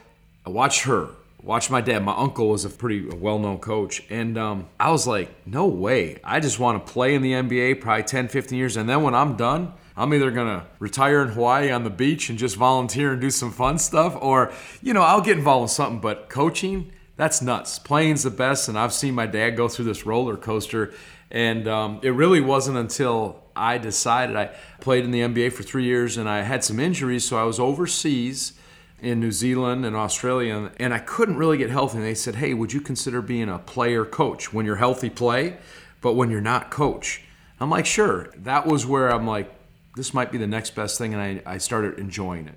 I 0.45 0.49
watched 0.49 0.83
her 0.83 1.09
watched 1.43 1.71
my 1.71 1.81
dad. 1.81 2.03
My 2.03 2.15
uncle 2.15 2.49
was 2.49 2.65
a 2.65 2.69
pretty 2.69 3.05
well-known 3.07 3.59
coach, 3.59 4.03
and 4.09 4.37
um, 4.37 4.69
I 4.79 4.91
was 4.91 5.07
like, 5.07 5.29
no 5.45 5.67
way. 5.67 6.19
I 6.23 6.39
just 6.39 6.59
want 6.59 6.85
to 6.85 6.91
play 6.91 7.15
in 7.15 7.21
the 7.21 7.33
NBA, 7.33 7.81
probably 7.81 8.03
10, 8.03 8.27
15 8.27 8.57
years, 8.57 8.77
and 8.77 8.87
then 8.87 9.03
when 9.03 9.15
I'm 9.15 9.35
done, 9.35 9.73
I'm 9.97 10.13
either 10.13 10.31
gonna 10.31 10.67
retire 10.79 11.21
in 11.21 11.29
Hawaii 11.29 11.69
on 11.71 11.83
the 11.83 11.89
beach 11.89 12.29
and 12.29 12.39
just 12.39 12.55
volunteer 12.55 13.11
and 13.11 13.21
do 13.21 13.29
some 13.29 13.51
fun 13.51 13.77
stuff, 13.77 14.17
or 14.19 14.51
you 14.81 14.93
know, 14.93 15.01
I'll 15.01 15.21
get 15.21 15.37
involved 15.37 15.63
in 15.63 15.67
something. 15.69 15.99
But 15.99 16.29
coaching, 16.29 16.91
that's 17.17 17.41
nuts. 17.41 17.77
Playing's 17.77 18.23
the 18.23 18.31
best, 18.31 18.69
and 18.69 18.79
I've 18.79 18.93
seen 18.93 19.13
my 19.13 19.25
dad 19.25 19.51
go 19.51 19.67
through 19.67 19.85
this 19.85 20.05
roller 20.05 20.37
coaster. 20.37 20.93
And 21.29 21.65
um, 21.67 22.01
it 22.03 22.09
really 22.09 22.41
wasn't 22.41 22.77
until 22.77 23.41
I 23.55 23.77
decided 23.77 24.35
I 24.35 24.53
played 24.81 25.05
in 25.05 25.11
the 25.11 25.21
NBA 25.21 25.53
for 25.53 25.63
three 25.63 25.85
years, 25.85 26.17
and 26.17 26.27
I 26.27 26.41
had 26.41 26.63
some 26.63 26.79
injuries, 26.79 27.25
so 27.25 27.37
I 27.37 27.43
was 27.43 27.59
overseas 27.59 28.53
in 29.01 29.19
New 29.19 29.31
Zealand 29.31 29.85
and 29.85 29.95
Australia, 29.95 30.71
and 30.79 30.93
I 30.93 30.99
couldn't 30.99 31.37
really 31.37 31.57
get 31.57 31.69
healthy. 31.69 31.97
And 31.97 32.05
they 32.05 32.13
said, 32.13 32.35
"Hey, 32.35 32.53
would 32.53 32.71
you 32.71 32.81
consider 32.81 33.21
being 33.21 33.49
a 33.49 33.59
player 33.59 34.05
coach 34.05 34.53
when 34.53 34.65
you're 34.65 34.77
healthy? 34.77 35.09
Play, 35.09 35.57
but 36.01 36.13
when 36.13 36.29
you're 36.29 36.41
not, 36.41 36.71
coach." 36.71 37.23
I'm 37.59 37.69
like, 37.69 37.85
"Sure." 37.85 38.31
That 38.37 38.67
was 38.67 38.85
where 38.85 39.11
I'm 39.11 39.27
like, 39.27 39.51
"This 39.95 40.13
might 40.13 40.31
be 40.31 40.37
the 40.37 40.47
next 40.47 40.75
best 40.75 40.97
thing," 40.97 41.13
and 41.13 41.21
I, 41.21 41.53
I 41.53 41.57
started 41.57 41.97
enjoying 41.99 42.47
it. 42.47 42.55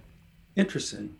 Interesting. 0.54 1.16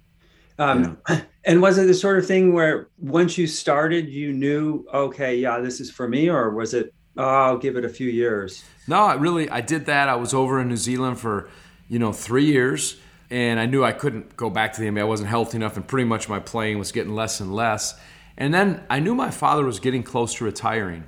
Um, 0.59 0.99
yeah. 1.09 1.21
And 1.47 1.61
was 1.61 1.77
it 1.77 1.87
the 1.87 1.93
sort 1.93 2.17
of 2.17 2.27
thing 2.27 2.55
where 2.55 2.89
once 2.99 3.37
you 3.37 3.47
started, 3.47 4.09
you 4.09 4.33
knew, 4.33 4.87
okay, 4.95 5.37
yeah, 5.37 5.61
this 5.61 5.79
is 5.79 5.91
for 5.91 6.09
me, 6.09 6.31
or 6.31 6.49
was 6.49 6.73
it, 6.73 6.95
oh, 7.19 7.23
I'll 7.23 7.59
give 7.59 7.77
it 7.77 7.85
a 7.85 7.89
few 7.91 8.09
years? 8.09 8.65
No, 8.89 9.03
I 9.03 9.13
really, 9.13 9.51
I 9.51 9.61
did 9.61 9.85
that. 9.85 10.09
I 10.09 10.15
was 10.15 10.33
over 10.33 10.59
in 10.59 10.69
New 10.69 10.79
Zealand 10.79 11.21
for, 11.21 11.51
you 11.87 11.99
know, 11.99 12.15
three 12.15 12.47
years 12.47 12.97
and 13.31 13.59
I 13.59 13.67
knew 13.67 13.85
I 13.85 13.93
couldn't 13.93 14.37
go 14.37 14.51
back 14.51 14.73
to 14.75 14.81
the 14.81 14.89
NBA. 14.89 15.01
I 15.01 15.05
wasn't 15.05 15.29
healthy 15.29 15.57
enough, 15.57 15.77
and 15.77 15.87
pretty 15.87 16.05
much 16.05 16.29
my 16.29 16.39
playing 16.39 16.79
was 16.79 16.93
getting 16.93 17.15
less 17.15 17.41
and 17.41 17.55
less. 17.55 17.99
And 18.37 18.53
then 18.53 18.85
I 18.91 19.01
knew 19.01 19.15
my 19.15 19.31
father 19.31 19.65
was 19.65 19.81
getting 19.81 20.03
close 20.03 20.35
to 20.35 20.45
retiring. 20.45 21.05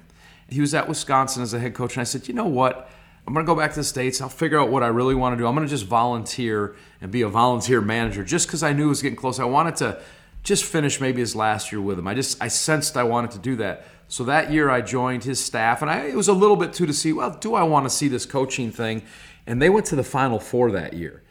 He 0.48 0.60
was 0.60 0.74
at 0.74 0.88
Wisconsin 0.88 1.42
as 1.42 1.52
a 1.54 1.58
head 1.58 1.74
coach, 1.74 1.94
and 1.94 2.00
I 2.00 2.04
said, 2.04 2.28
you 2.28 2.34
know 2.34 2.46
what? 2.46 2.88
I'm 3.26 3.34
going 3.34 3.44
to 3.44 3.52
go 3.52 3.58
back 3.58 3.72
to 3.72 3.80
the 3.80 3.84
States. 3.84 4.20
I'll 4.20 4.28
figure 4.28 4.58
out 4.58 4.70
what 4.70 4.84
I 4.84 4.86
really 4.86 5.16
want 5.16 5.32
to 5.32 5.36
do. 5.36 5.46
I'm 5.46 5.54
going 5.54 5.66
to 5.66 5.70
just 5.70 5.86
volunteer 5.86 6.76
and 7.00 7.10
be 7.10 7.22
a 7.22 7.28
volunteer 7.28 7.80
manager 7.80 8.22
just 8.22 8.46
because 8.46 8.62
I 8.62 8.72
knew 8.72 8.86
it 8.86 8.90
was 8.90 9.02
getting 9.02 9.16
close. 9.16 9.40
I 9.40 9.44
wanted 9.44 9.76
to 9.76 10.00
just 10.44 10.64
finish 10.64 11.00
maybe 11.00 11.20
his 11.20 11.34
last 11.34 11.72
year 11.72 11.80
with 11.80 11.98
him. 11.98 12.06
I 12.06 12.14
just 12.14 12.40
I 12.40 12.46
sensed 12.46 12.96
I 12.96 13.02
wanted 13.02 13.32
to 13.32 13.40
do 13.40 13.56
that. 13.56 13.84
So 14.06 14.22
that 14.24 14.52
year 14.52 14.70
I 14.70 14.80
joined 14.80 15.24
his 15.24 15.42
staff, 15.44 15.82
and 15.82 15.90
I, 15.90 16.02
it 16.02 16.14
was 16.14 16.28
a 16.28 16.32
little 16.32 16.54
bit 16.54 16.72
too 16.72 16.86
to 16.86 16.92
see. 16.92 17.12
Well, 17.12 17.36
do 17.40 17.56
I 17.56 17.64
want 17.64 17.84
to 17.86 17.90
see 17.90 18.06
this 18.06 18.24
coaching 18.24 18.70
thing? 18.70 19.02
And 19.48 19.60
they 19.60 19.70
went 19.70 19.86
to 19.86 19.96
the 19.96 20.04
Final 20.04 20.38
Four 20.38 20.70
that 20.70 20.92
year 20.92 21.22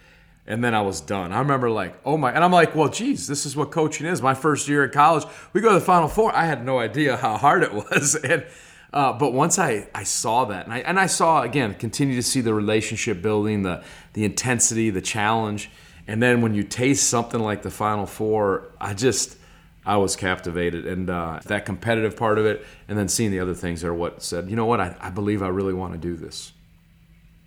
and 0.48 0.64
then 0.64 0.75
I 0.75 0.82
was 0.82 1.02
done. 1.02 1.32
I 1.32 1.40
remember 1.40 1.70
like, 1.70 1.96
oh 2.06 2.18
my, 2.18 2.32
and 2.32 2.44
I'm 2.44 2.52
like, 2.52 2.75
well, 2.75 2.90
geez, 2.90 3.28
this 3.28 3.46
is 3.46 3.56
what 3.56 3.72
coaching 3.72 4.06
is. 4.06 4.22
My 4.22 4.36
first 4.36 4.68
year 4.68 4.84
in 4.84 4.92
college, 4.92 5.25
we 5.54 5.62
go 5.62 5.70
to 5.70 5.75
the 5.75 5.86
Final 5.86 6.08
Four. 6.08 6.36
I 6.36 6.46
had 6.46 6.66
no 6.66 6.80
idea 6.80 7.18
how 7.25 7.38
hard 7.38 7.64
it 7.64 7.74
was, 7.74 8.16
and 8.24 8.46
uh, 8.94 9.14
but 9.14 9.34
once 9.34 9.58
I 9.60 9.88
I 9.94 10.04
saw 10.04 10.46
that, 10.46 10.66
and 10.66 10.74
I 10.74 10.80
and 10.80 11.00
I 11.00 11.08
saw 11.08 11.42
again, 11.42 11.74
continue 11.75 12.16
to 12.16 12.24
see 12.24 12.42
the 12.42 12.54
relationship 12.54 13.22
building, 13.22 13.64
the 13.64 13.84
the 14.14 14.24
intensity, 14.24 14.90
the 14.90 15.02
challenge, 15.02 15.70
and 16.08 16.22
then 16.22 16.42
when 16.42 16.54
you 16.54 16.64
taste 16.64 17.10
something 17.10 17.40
like 17.40 17.64
the 17.64 17.72
Final 17.72 18.06
Four, 18.06 18.72
I 18.80 18.94
just 18.94 19.38
I 19.86 19.98
was 19.98 20.16
captivated, 20.16 20.86
and 20.86 21.10
uh, 21.10 21.40
that 21.46 21.66
competitive 21.66 22.16
part 22.16 22.38
of 22.38 22.46
it, 22.46 22.66
and 22.88 22.98
then 22.98 23.08
seeing 23.08 23.32
the 23.32 23.40
other 23.40 23.54
things 23.54 23.84
are 23.84 23.94
what 23.94 24.22
said, 24.22 24.50
you 24.50 24.56
know 24.56 24.66
what, 24.66 24.80
I, 24.80 24.96
I 25.00 25.10
believe 25.10 25.44
I 25.44 25.48
really 25.48 25.74
want 25.74 25.94
to 25.94 26.00
do 26.00 26.16
this. 26.16 26.54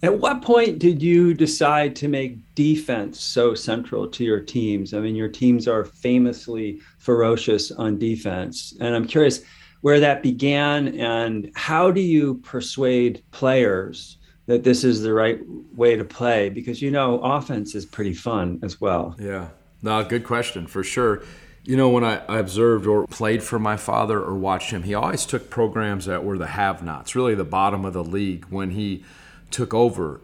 At 0.01 0.21
what 0.21 0.43
point 0.43 0.79
did 0.79 1.03
you 1.03 1.35
decide 1.35 1.97
to 1.97 2.09
make 2.09 2.39
defense 2.55 3.21
so 3.21 3.55
central 3.55 4.07
to 4.09 4.23
your 4.23 4.39
teams? 4.39 4.95
I 4.95 5.01
mean, 5.01 5.17
your 5.17 5.29
teams 5.29 5.67
are 5.67 5.85
famously 5.85 6.81
ferocious 6.99 7.73
on 7.73 7.99
defense. 7.99 8.77
And 8.81 8.95
I'm 8.95 9.07
curious 9.07 9.41
where 9.81 9.99
that 9.99 10.23
began 10.23 10.89
and 11.01 11.51
how 11.57 11.91
do 11.91 12.01
you 12.01 12.35
persuade 12.45 13.23
players 13.33 14.19
that 14.47 14.63
this 14.63 14.85
is 14.85 15.03
the 15.03 15.13
right 15.13 15.41
way 15.75 15.97
to 15.97 16.05
play? 16.05 16.49
Because, 16.49 16.81
you 16.81 16.93
know, 16.93 17.21
offense 17.21 17.75
is 17.75 17.85
pretty 17.85 18.15
fun 18.15 18.61
as 18.63 18.81
well. 18.81 19.17
Yeah. 19.19 19.49
No, 19.83 20.05
good 20.05 20.25
question 20.25 20.69
for 20.69 20.85
sure. 20.85 21.23
You 21.65 21.77
know, 21.77 21.89
when 21.89 22.05
I, 22.05 22.23
observed 22.29 22.87
or 22.87 23.07
played 23.09 23.43
for 23.43 23.59
my 23.59 23.77
father 23.77 24.21
or 24.21 24.35
watched 24.35 24.71
him, 24.71 24.85
he 24.85 24.95
always 24.95 25.27
took 25.27 25.51
programs 25.51 26.07
that 26.07 26.25
were 26.25 26.39
the 26.39 26.47
have 26.47 26.85
nots, 26.85 27.17
really 27.17 27.35
the 27.35 27.45
bottom 27.45 27.85
of 27.85 27.93
the 27.93 28.05
league 28.05 28.45
when 28.47 28.71
he 28.71 29.05
took 29.51 29.75
over, 29.75 30.21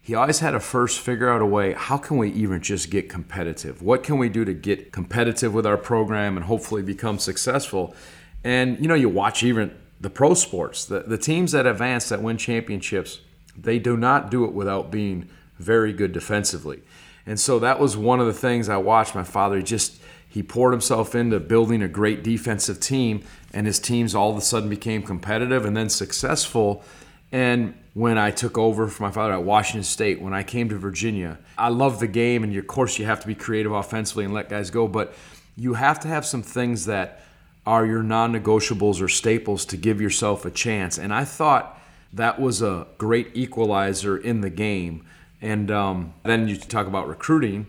he 0.00 0.14
always 0.14 0.40
had 0.40 0.52
to 0.52 0.60
first 0.60 1.00
figure 1.00 1.28
out 1.28 1.42
a 1.42 1.46
way 1.46 1.74
how 1.74 1.98
can 1.98 2.16
we 2.16 2.30
even 2.30 2.62
just 2.62 2.90
get 2.90 3.10
competitive? 3.10 3.82
What 3.82 4.02
can 4.02 4.18
we 4.18 4.28
do 4.28 4.44
to 4.44 4.54
get 4.54 4.92
competitive 4.92 5.52
with 5.52 5.66
our 5.66 5.76
program 5.76 6.36
and 6.36 6.46
hopefully 6.46 6.82
become 6.82 7.18
successful? 7.18 7.94
And 8.42 8.80
you 8.80 8.88
know, 8.88 8.94
you 8.94 9.08
watch 9.08 9.42
even 9.42 9.76
the 10.00 10.10
pro 10.10 10.34
sports, 10.34 10.84
the, 10.84 11.00
the 11.00 11.18
teams 11.18 11.52
that 11.52 11.66
advance 11.66 12.08
that 12.08 12.22
win 12.22 12.38
championships, 12.38 13.20
they 13.56 13.78
do 13.78 13.96
not 13.96 14.30
do 14.30 14.44
it 14.44 14.52
without 14.52 14.90
being 14.90 15.28
very 15.58 15.92
good 15.92 16.12
defensively. 16.12 16.82
And 17.26 17.38
so 17.38 17.58
that 17.58 17.78
was 17.78 17.96
one 17.96 18.20
of 18.20 18.26
the 18.26 18.32
things 18.32 18.68
I 18.68 18.78
watched 18.78 19.14
my 19.14 19.24
father. 19.24 19.58
He 19.58 19.62
just 19.62 20.00
he 20.26 20.42
poured 20.42 20.72
himself 20.72 21.14
into 21.14 21.40
building 21.40 21.82
a 21.82 21.88
great 21.88 22.22
defensive 22.22 22.80
team, 22.80 23.24
and 23.52 23.66
his 23.66 23.78
teams 23.78 24.14
all 24.14 24.30
of 24.30 24.36
a 24.36 24.40
sudden 24.40 24.68
became 24.68 25.02
competitive 25.02 25.64
and 25.64 25.76
then 25.76 25.88
successful. 25.88 26.84
And 27.30 27.74
when 27.94 28.16
I 28.16 28.30
took 28.30 28.56
over 28.56 28.88
for 28.88 29.02
my 29.02 29.10
father 29.10 29.34
at 29.34 29.42
Washington 29.42 29.82
State, 29.82 30.20
when 30.20 30.32
I 30.32 30.42
came 30.42 30.68
to 30.70 30.78
Virginia, 30.78 31.38
I 31.56 31.68
love 31.68 32.00
the 32.00 32.06
game, 32.06 32.42
and 32.42 32.56
of 32.56 32.66
course 32.66 32.98
you 32.98 33.04
have 33.04 33.20
to 33.20 33.26
be 33.26 33.34
creative 33.34 33.72
offensively 33.72 34.24
and 34.24 34.32
let 34.32 34.48
guys 34.48 34.70
go, 34.70 34.88
but 34.88 35.14
you 35.56 35.74
have 35.74 36.00
to 36.00 36.08
have 36.08 36.24
some 36.24 36.42
things 36.42 36.86
that 36.86 37.22
are 37.66 37.84
your 37.84 38.02
non-negotiables 38.02 39.02
or 39.02 39.08
staples 39.08 39.64
to 39.66 39.76
give 39.76 40.00
yourself 40.00 40.44
a 40.44 40.50
chance. 40.50 40.96
And 40.96 41.12
I 41.12 41.24
thought 41.24 41.78
that 42.14 42.40
was 42.40 42.62
a 42.62 42.86
great 42.96 43.30
equalizer 43.34 44.16
in 44.16 44.40
the 44.40 44.48
game. 44.48 45.04
And 45.42 45.70
um, 45.70 46.14
then 46.22 46.48
you 46.48 46.56
talk 46.56 46.86
about 46.86 47.08
recruiting 47.08 47.66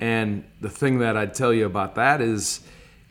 and 0.00 0.44
the 0.60 0.70
thing 0.70 0.98
that 1.00 1.16
I'd 1.16 1.34
tell 1.34 1.52
you 1.52 1.66
about 1.66 1.94
that 1.94 2.22
is 2.22 2.60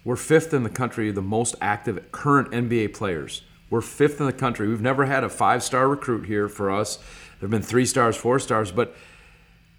we're 0.03 0.15
fifth 0.15 0.53
in 0.53 0.63
the 0.63 0.70
country, 0.70 1.12
the 1.12 1.22
most 1.22 1.56
active 1.62 2.12
current 2.12 2.50
NBA 2.51 2.96
players. 2.96 3.44
We're 3.69 3.81
fifth 3.81 4.19
in 4.19 4.25
the 4.25 4.33
country. 4.33 4.67
We've 4.67 4.81
never 4.81 5.05
had 5.05 5.23
a 5.23 5.29
five 5.29 5.63
star 5.63 5.88
recruit 5.88 6.25
here 6.25 6.47
for 6.47 6.71
us. 6.71 6.97
There 6.97 7.47
have 7.47 7.51
been 7.51 7.61
three 7.61 7.85
stars, 7.85 8.15
four 8.15 8.39
stars, 8.39 8.71
but 8.71 8.95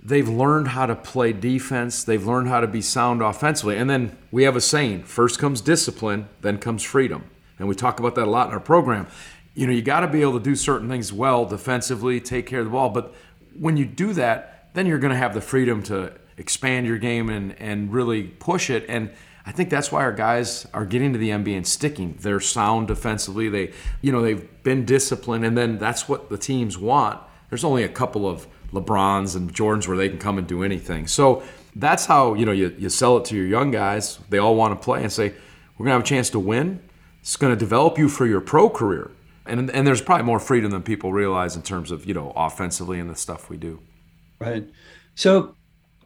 they've 0.02 0.28
learned 0.28 0.68
how 0.68 0.86
to 0.86 0.94
play 0.94 1.32
defense. 1.32 2.04
They've 2.04 2.24
learned 2.24 2.48
how 2.48 2.60
to 2.60 2.66
be 2.66 2.80
sound 2.80 3.22
offensively. 3.22 3.76
And 3.76 3.90
then 3.90 4.16
we 4.30 4.44
have 4.44 4.56
a 4.56 4.60
saying 4.60 5.04
first 5.04 5.38
comes 5.38 5.60
discipline, 5.60 6.28
then 6.40 6.58
comes 6.58 6.82
freedom. 6.82 7.24
And 7.58 7.68
we 7.68 7.74
talk 7.74 8.00
about 8.00 8.14
that 8.14 8.26
a 8.26 8.30
lot 8.30 8.48
in 8.48 8.54
our 8.54 8.60
program. 8.60 9.06
You 9.54 9.66
know, 9.66 9.72
you 9.72 9.82
got 9.82 10.00
to 10.00 10.08
be 10.08 10.22
able 10.22 10.38
to 10.38 10.44
do 10.44 10.56
certain 10.56 10.88
things 10.88 11.12
well 11.12 11.44
defensively, 11.44 12.20
take 12.20 12.46
care 12.46 12.60
of 12.60 12.66
the 12.66 12.70
ball. 12.70 12.88
But 12.88 13.14
when 13.58 13.76
you 13.76 13.84
do 13.84 14.12
that, 14.14 14.70
then 14.72 14.86
you're 14.86 14.98
going 14.98 15.12
to 15.12 15.18
have 15.18 15.34
the 15.34 15.40
freedom 15.40 15.82
to 15.84 16.12
expand 16.38 16.86
your 16.86 16.96
game 16.96 17.28
and, 17.28 17.60
and 17.60 17.92
really 17.92 18.22
push 18.22 18.70
it. 18.70 18.86
And 18.88 19.10
I 19.50 19.52
think 19.52 19.68
that's 19.68 19.90
why 19.90 20.02
our 20.02 20.12
guys 20.12 20.64
are 20.72 20.86
getting 20.86 21.12
to 21.12 21.18
the 21.18 21.30
NBA 21.30 21.56
and 21.56 21.66
sticking. 21.66 22.16
They're 22.20 22.38
sound 22.38 22.86
defensively. 22.86 23.48
They, 23.48 23.72
you 24.00 24.12
know, 24.12 24.22
they've 24.22 24.48
been 24.62 24.84
disciplined, 24.84 25.44
and 25.44 25.58
then 25.58 25.76
that's 25.76 26.08
what 26.08 26.28
the 26.28 26.38
teams 26.38 26.78
want. 26.78 27.20
There's 27.48 27.64
only 27.64 27.82
a 27.82 27.88
couple 27.88 28.28
of 28.28 28.46
LeBrons 28.72 29.34
and 29.34 29.52
Jordans 29.52 29.88
where 29.88 29.96
they 29.96 30.08
can 30.08 30.18
come 30.18 30.38
and 30.38 30.46
do 30.46 30.62
anything. 30.62 31.08
So 31.08 31.42
that's 31.74 32.06
how 32.06 32.34
you 32.34 32.46
know 32.46 32.52
you, 32.52 32.76
you 32.78 32.88
sell 32.88 33.16
it 33.16 33.24
to 33.24 33.36
your 33.36 33.44
young 33.44 33.72
guys. 33.72 34.20
They 34.28 34.38
all 34.38 34.54
want 34.54 34.80
to 34.80 34.84
play 34.84 35.02
and 35.02 35.10
say, 35.10 35.34
"We're 35.76 35.86
gonna 35.86 35.94
have 35.94 36.02
a 36.02 36.06
chance 36.06 36.30
to 36.30 36.38
win. 36.38 36.78
It's 37.20 37.34
gonna 37.34 37.56
develop 37.56 37.98
you 37.98 38.08
for 38.08 38.26
your 38.26 38.40
pro 38.40 38.70
career." 38.70 39.10
And 39.46 39.68
and 39.68 39.84
there's 39.84 40.00
probably 40.00 40.26
more 40.26 40.38
freedom 40.38 40.70
than 40.70 40.84
people 40.84 41.12
realize 41.12 41.56
in 41.56 41.62
terms 41.62 41.90
of 41.90 42.06
you 42.06 42.14
know 42.14 42.32
offensively 42.36 43.00
and 43.00 43.10
the 43.10 43.16
stuff 43.16 43.50
we 43.50 43.56
do. 43.56 43.80
Right. 44.38 44.70
So 45.16 45.56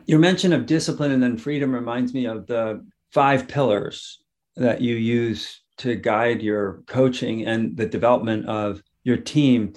your 0.07 0.19
mention 0.19 0.55
of 0.55 0.65
discipline 0.65 1.13
and 1.13 1.23
then 1.23 1.37
freedom 1.37 1.75
reminds 1.75 2.15
me 2.15 2.25
of 2.25 2.47
the 2.47 2.83
five 3.15 3.47
pillars 3.47 4.19
that 4.57 4.81
you 4.81 4.97
use 4.97 5.61
to 5.77 5.95
guide 5.95 6.43
your 6.43 6.83
coaching 6.87 7.47
and 7.47 7.77
the 7.77 7.87
development 7.87 8.47
of 8.47 8.83
your 9.05 9.17
team. 9.17 9.73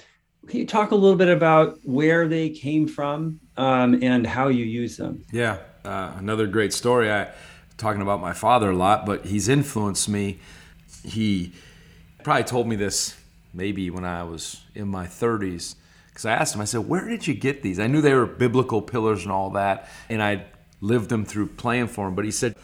Can 0.48 0.60
you 0.60 0.66
talk 0.66 0.92
a 0.92 0.96
little 0.96 1.16
bit 1.16 1.30
about 1.30 1.78
where 1.84 2.28
they 2.28 2.50
came 2.50 2.88
from 2.88 3.40
um, 3.56 4.00
and 4.02 4.26
how 4.26 4.48
you 4.48 4.66
use 4.66 4.98
them? 4.98 5.24
Yeah, 5.32 5.60
uh, 5.86 6.14
another 6.18 6.48
great 6.48 6.74
story. 6.74 7.12
I 7.12 7.30
talking 7.78 8.02
about 8.02 8.20
my 8.22 8.34
father 8.34 8.72
a 8.72 8.76
lot, 8.76 9.06
but 9.06 9.26
he's 9.26 9.48
influenced 9.48 10.10
me. 10.10 10.40
He 11.04 11.54
probably 12.24 12.44
told 12.44 12.68
me 12.68 12.76
this 12.76 13.16
maybe 13.54 13.92
when 13.92 14.04
I 14.04 14.24
was 14.24 14.64
in 14.74 14.88
my 14.88 15.06
30s 15.06 15.76
because 16.08 16.26
I 16.26 16.32
asked 16.32 16.56
him, 16.56 16.62
I 16.62 16.66
said, 16.66 16.88
Where 16.88 17.08
did 17.08 17.28
you 17.28 17.36
get 17.36 17.62
these? 17.62 17.80
I 17.80 17.86
knew 17.86 18.02
they 18.02 18.16
were 18.16 18.26
biblical 18.26 18.82
pillars 18.82 19.22
and 19.24 19.32
all 19.32 19.52
that, 19.52 19.88
and 20.10 20.24
I 20.24 20.46
lived 20.82 21.10
them 21.10 21.24
through 21.24 21.48
playing 21.50 21.88
for 21.88 22.08
him. 22.08 22.16
But 22.16 22.26
he 22.26 22.32
said, 22.32 22.56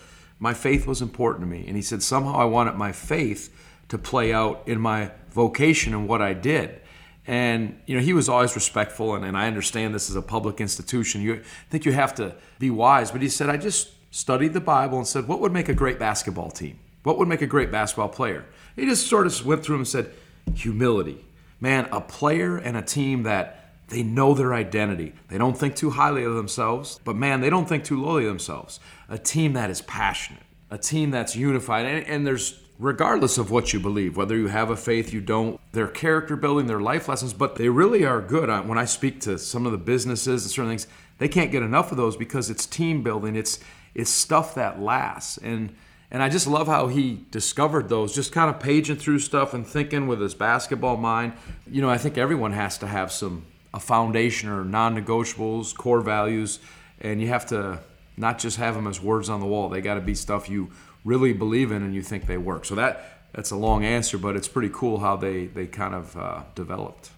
My 0.43 0.53
faith 0.53 0.85
was 0.85 1.01
important 1.01 1.39
to 1.43 1.47
me. 1.47 1.63
And 1.67 1.77
he 1.77 1.81
said, 1.81 2.03
Somehow 2.03 2.35
I 2.35 2.43
wanted 2.43 2.75
my 2.75 2.91
faith 2.91 3.49
to 3.87 3.97
play 3.97 4.33
out 4.33 4.63
in 4.67 4.77
my 4.77 5.11
vocation 5.29 5.93
and 5.93 6.05
what 6.05 6.21
I 6.21 6.33
did. 6.33 6.81
And 7.25 7.79
you 7.85 7.95
know, 7.95 8.01
he 8.01 8.11
was 8.11 8.27
always 8.27 8.53
respectful, 8.53 9.15
and, 9.15 9.23
and 9.23 9.37
I 9.37 9.47
understand 9.47 9.95
this 9.95 10.09
is 10.09 10.17
a 10.17 10.21
public 10.21 10.59
institution. 10.59 11.21
You 11.21 11.43
think 11.69 11.85
you 11.85 11.93
have 11.93 12.13
to 12.15 12.35
be 12.59 12.69
wise, 12.69 13.09
but 13.09 13.21
he 13.21 13.29
said, 13.29 13.49
I 13.49 13.55
just 13.55 13.91
studied 14.11 14.51
the 14.51 14.59
Bible 14.59 14.97
and 14.97 15.07
said, 15.07 15.29
what 15.29 15.39
would 15.39 15.53
make 15.53 15.69
a 15.69 15.73
great 15.73 15.97
basketball 15.97 16.51
team? 16.51 16.77
What 17.03 17.17
would 17.19 17.29
make 17.29 17.41
a 17.41 17.47
great 17.47 17.71
basketball 17.71 18.09
player? 18.09 18.43
He 18.75 18.85
just 18.85 19.07
sort 19.07 19.25
of 19.25 19.45
went 19.45 19.63
through 19.63 19.77
and 19.77 19.87
said, 19.87 20.11
humility, 20.53 21.23
man, 21.61 21.87
a 21.93 22.01
player 22.01 22.57
and 22.57 22.75
a 22.75 22.81
team 22.81 23.23
that 23.23 23.62
they 23.93 24.03
know 24.03 24.33
their 24.33 24.53
identity. 24.53 25.13
They 25.29 25.37
don't 25.37 25.57
think 25.57 25.75
too 25.75 25.91
highly 25.91 26.23
of 26.23 26.33
themselves, 26.33 26.99
but 27.03 27.15
man, 27.15 27.41
they 27.41 27.49
don't 27.49 27.69
think 27.69 27.83
too 27.83 28.01
lowly 28.01 28.23
of 28.23 28.29
themselves. 28.29 28.79
A 29.07 29.17
team 29.17 29.53
that 29.53 29.69
is 29.69 29.81
passionate, 29.81 30.43
a 30.71 30.77
team 30.77 31.11
that's 31.11 31.35
unified, 31.35 31.85
and, 31.85 32.05
and 32.07 32.27
there's 32.27 32.59
regardless 32.79 33.37
of 33.37 33.51
what 33.51 33.71
you 33.71 33.79
believe, 33.79 34.17
whether 34.17 34.35
you 34.35 34.47
have 34.47 34.69
a 34.69 34.75
faith, 34.75 35.13
you 35.13 35.21
don't, 35.21 35.59
their 35.71 35.87
character 35.87 36.35
building, 36.35 36.65
their 36.65 36.81
life 36.81 37.07
lessons, 37.07 37.33
but 37.33 37.55
they 37.55 37.69
really 37.69 38.03
are 38.03 38.19
good. 38.19 38.49
When 38.67 38.77
I 38.77 38.85
speak 38.85 39.21
to 39.21 39.37
some 39.37 39.65
of 39.65 39.71
the 39.71 39.77
businesses 39.77 40.43
and 40.43 40.51
certain 40.51 40.71
things, 40.71 40.87
they 41.19 41.27
can't 41.27 41.51
get 41.51 41.63
enough 41.63 41.91
of 41.91 41.97
those 41.97 42.17
because 42.17 42.49
it's 42.49 42.65
team 42.65 43.03
building. 43.03 43.35
It's 43.35 43.59
it's 43.95 44.09
stuff 44.09 44.55
that 44.55 44.81
lasts. 44.81 45.37
And 45.37 45.75
and 46.11 46.21
I 46.21 46.29
just 46.29 46.45
love 46.45 46.67
how 46.67 46.87
he 46.87 47.25
discovered 47.31 47.89
those, 47.89 48.13
just 48.13 48.31
kind 48.31 48.49
of 48.49 48.59
paging 48.59 48.97
through 48.97 49.19
stuff 49.19 49.53
and 49.53 49.65
thinking 49.65 50.07
with 50.07 50.19
his 50.19 50.33
basketball 50.35 50.97
mind. 50.97 51.33
You 51.69 51.81
know, 51.81 51.89
I 51.89 51.97
think 51.97 52.17
everyone 52.17 52.51
has 52.53 52.77
to 52.79 52.87
have 52.87 53.11
some 53.11 53.45
a 53.73 53.79
foundation 53.79 54.49
or 54.49 54.63
non-negotiables, 54.63 55.75
core 55.75 56.01
values, 56.01 56.59
and 57.01 57.21
you 57.21 57.27
have 57.27 57.45
to 57.47 57.79
not 58.17 58.39
just 58.39 58.57
have 58.57 58.75
them 58.75 58.87
as 58.87 59.01
words 59.01 59.29
on 59.29 59.39
the 59.39 59.45
wall. 59.45 59.69
They 59.69 59.81
got 59.81 59.95
to 59.95 60.01
be 60.01 60.15
stuff 60.15 60.49
you 60.49 60.71
really 61.03 61.33
believe 61.33 61.71
in 61.71 61.81
and 61.81 61.93
you 61.93 62.01
think 62.01 62.27
they 62.27 62.37
work. 62.37 62.65
So 62.65 62.75
that 62.75 63.09
that's 63.33 63.49
a 63.49 63.55
long 63.55 63.83
answer, 63.83 64.17
but 64.17 64.35
it's 64.35 64.47
pretty 64.47 64.69
cool 64.71 64.99
how 64.99 65.15
they 65.15 65.47
they 65.47 65.67
kind 65.67 65.95
of 65.95 66.15
uh, 66.15 66.43
developed. 66.55 67.11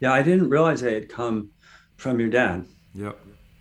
Yeah, 0.00 0.12
I 0.12 0.22
didn't 0.22 0.48
realize 0.48 0.80
they 0.80 0.94
had 0.94 1.08
come 1.08 1.50
from 1.96 2.20
your 2.20 2.28
dad. 2.28 2.66
Yep, 2.94 3.18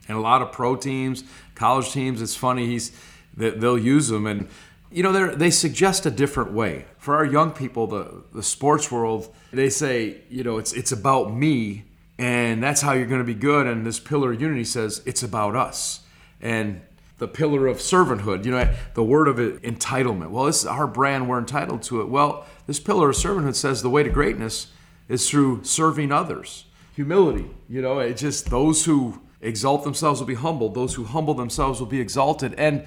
and 0.07 0.17
a 0.17 0.21
lot 0.21 0.41
of 0.41 0.51
pro 0.51 0.75
teams, 0.75 1.23
college 1.55 1.91
teams. 1.91 2.21
It's 2.21 2.35
funny 2.35 2.67
he's 2.67 2.91
they'll 3.35 3.77
use 3.77 4.07
them 4.07 4.27
and 4.27 4.47
you 4.95 5.03
know, 5.03 5.35
they 5.35 5.51
suggest 5.51 6.05
a 6.05 6.09
different 6.11 6.53
way. 6.53 6.85
For 6.99 7.17
our 7.17 7.25
young 7.25 7.51
people, 7.51 7.85
the, 7.85 8.23
the 8.33 8.41
sports 8.41 8.89
world, 8.89 9.33
they 9.51 9.69
say, 9.69 10.21
you 10.29 10.41
know, 10.41 10.57
it's, 10.57 10.71
it's 10.71 10.93
about 10.93 11.33
me, 11.33 11.83
and 12.17 12.63
that's 12.63 12.81
how 12.81 12.93
you're 12.93 13.07
going 13.07 13.21
to 13.21 13.25
be 13.25 13.33
good. 13.33 13.67
And 13.67 13.85
this 13.85 13.99
pillar 13.99 14.33
of 14.33 14.41
unity 14.41 14.63
says 14.63 15.01
it's 15.05 15.23
about 15.23 15.55
us. 15.55 16.01
And 16.41 16.81
the 17.17 17.27
pillar 17.27 17.67
of 17.67 17.77
servanthood, 17.77 18.45
you 18.45 18.51
know, 18.51 18.73
the 18.93 19.03
word 19.03 19.27
of 19.27 19.39
it, 19.39 19.61
entitlement. 19.61 20.31
Well, 20.31 20.45
this 20.45 20.61
is 20.61 20.65
our 20.65 20.87
brand, 20.87 21.29
we're 21.29 21.39
entitled 21.39 21.81
to 21.83 22.01
it. 22.01 22.09
Well, 22.09 22.45
this 22.67 22.79
pillar 22.79 23.09
of 23.09 23.15
servanthood 23.15 23.55
says 23.55 23.81
the 23.81 23.89
way 23.89 24.03
to 24.03 24.09
greatness 24.09 24.67
is 25.07 25.29
through 25.29 25.63
serving 25.63 26.11
others. 26.11 26.65
Humility, 26.95 27.49
you 27.69 27.81
know, 27.81 27.99
it 27.99 28.17
just 28.17 28.49
those 28.49 28.85
who 28.85 29.21
exalt 29.41 29.83
themselves 29.83 30.19
will 30.19 30.27
be 30.27 30.35
humbled, 30.35 30.73
those 30.73 30.95
who 30.95 31.03
humble 31.03 31.33
themselves 31.33 31.79
will 31.79 31.87
be 31.87 32.01
exalted. 32.01 32.53
And 32.57 32.85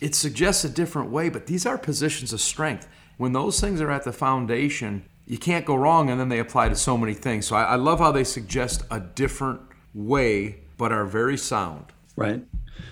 it 0.00 0.14
suggests 0.14 0.64
a 0.64 0.68
different 0.68 1.10
way, 1.10 1.28
but 1.28 1.46
these 1.46 1.66
are 1.66 1.76
positions 1.76 2.32
of 2.32 2.40
strength. 2.40 2.88
When 3.16 3.32
those 3.32 3.60
things 3.60 3.80
are 3.80 3.90
at 3.90 4.04
the 4.04 4.12
foundation, 4.12 5.04
you 5.28 5.36
can't 5.36 5.66
go 5.66 5.76
wrong, 5.76 6.08
and 6.08 6.18
then 6.18 6.30
they 6.30 6.38
apply 6.38 6.70
to 6.70 6.74
so 6.74 6.96
many 6.96 7.12
things. 7.12 7.46
So 7.46 7.54
I, 7.54 7.64
I 7.64 7.76
love 7.76 7.98
how 7.98 8.10
they 8.10 8.24
suggest 8.24 8.82
a 8.90 8.98
different 8.98 9.60
way, 9.92 10.60
but 10.78 10.90
are 10.90 11.04
very 11.04 11.36
sound. 11.36 11.84
Right. 12.16 12.42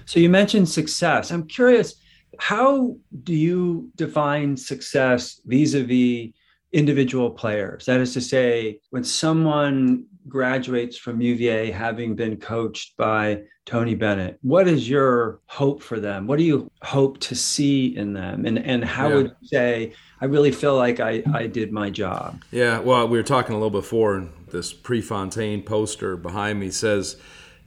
So 0.04 0.20
you 0.20 0.28
mentioned 0.28 0.68
success. 0.68 1.30
I'm 1.30 1.46
curious, 1.46 1.94
how 2.38 2.94
do 3.24 3.34
you 3.34 3.90
define 3.96 4.54
success 4.54 5.40
vis 5.46 5.72
a 5.72 5.82
vis 5.82 6.32
individual 6.72 7.30
players? 7.30 7.86
That 7.86 8.00
is 8.00 8.12
to 8.12 8.20
say, 8.20 8.80
when 8.90 9.02
someone 9.02 10.04
graduates 10.28 10.96
from 10.96 11.20
UVA 11.20 11.70
having 11.70 12.14
been 12.14 12.36
coached 12.36 12.96
by 12.96 13.42
Tony 13.64 13.94
Bennett. 13.94 14.38
What 14.42 14.68
is 14.68 14.88
your 14.88 15.40
hope 15.46 15.82
for 15.82 15.98
them? 15.98 16.26
What 16.26 16.38
do 16.38 16.44
you 16.44 16.70
hope 16.82 17.18
to 17.20 17.34
see 17.34 17.96
in 17.96 18.12
them? 18.12 18.46
And 18.46 18.58
and 18.58 18.84
how 18.84 19.08
yeah. 19.08 19.14
would 19.14 19.26
you 19.40 19.48
say 19.48 19.92
I 20.20 20.26
really 20.26 20.52
feel 20.52 20.76
like 20.76 21.00
I, 21.00 21.22
I 21.34 21.46
did 21.46 21.72
my 21.72 21.90
job? 21.90 22.42
Yeah, 22.50 22.78
well, 22.78 23.06
we 23.06 23.18
were 23.18 23.24
talking 23.24 23.54
a 23.54 23.58
little 23.58 23.70
before, 23.70 24.14
and 24.14 24.32
this 24.50 24.72
Prefontaine 24.72 25.62
poster 25.62 26.16
behind 26.16 26.58
me 26.58 26.70
says 26.70 27.16